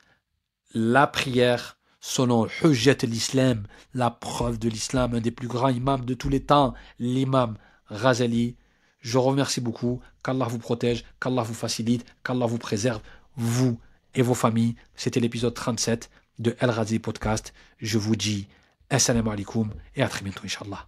la 0.74 1.06
prière 1.06 1.78
selon 2.04 2.46
Hujjat 2.62 2.98
l'Islam, 3.04 3.62
la 3.94 4.10
preuve 4.10 4.58
de 4.58 4.68
l'islam, 4.68 5.14
un 5.14 5.20
des 5.20 5.30
plus 5.30 5.48
grands 5.48 5.70
imams 5.70 6.04
de 6.04 6.12
tous 6.12 6.28
les 6.28 6.40
temps, 6.40 6.74
l'imam 6.98 7.56
Razali. 7.86 8.56
Je 9.00 9.16
remercie 9.16 9.62
beaucoup, 9.62 10.00
qu'Allah 10.22 10.44
vous 10.44 10.58
protège, 10.58 11.06
qu'Allah 11.18 11.42
vous 11.42 11.54
facilite, 11.54 12.04
qu'Allah 12.22 12.44
vous 12.44 12.58
préserve, 12.58 13.00
vous 13.36 13.80
et 14.14 14.20
vos 14.20 14.34
familles. 14.34 14.76
C'était 14.94 15.18
l'épisode 15.18 15.54
37 15.54 16.10
de 16.40 16.54
El 16.60 16.68
Razi 16.68 16.98
Podcast. 16.98 17.54
Je 17.78 17.96
vous 17.96 18.16
dis 18.16 18.48
assalamu 18.90 19.30
alaikum 19.30 19.72
et 19.96 20.02
à 20.02 20.08
très 20.08 20.22
bientôt, 20.22 20.42
Inch'Allah. 20.44 20.86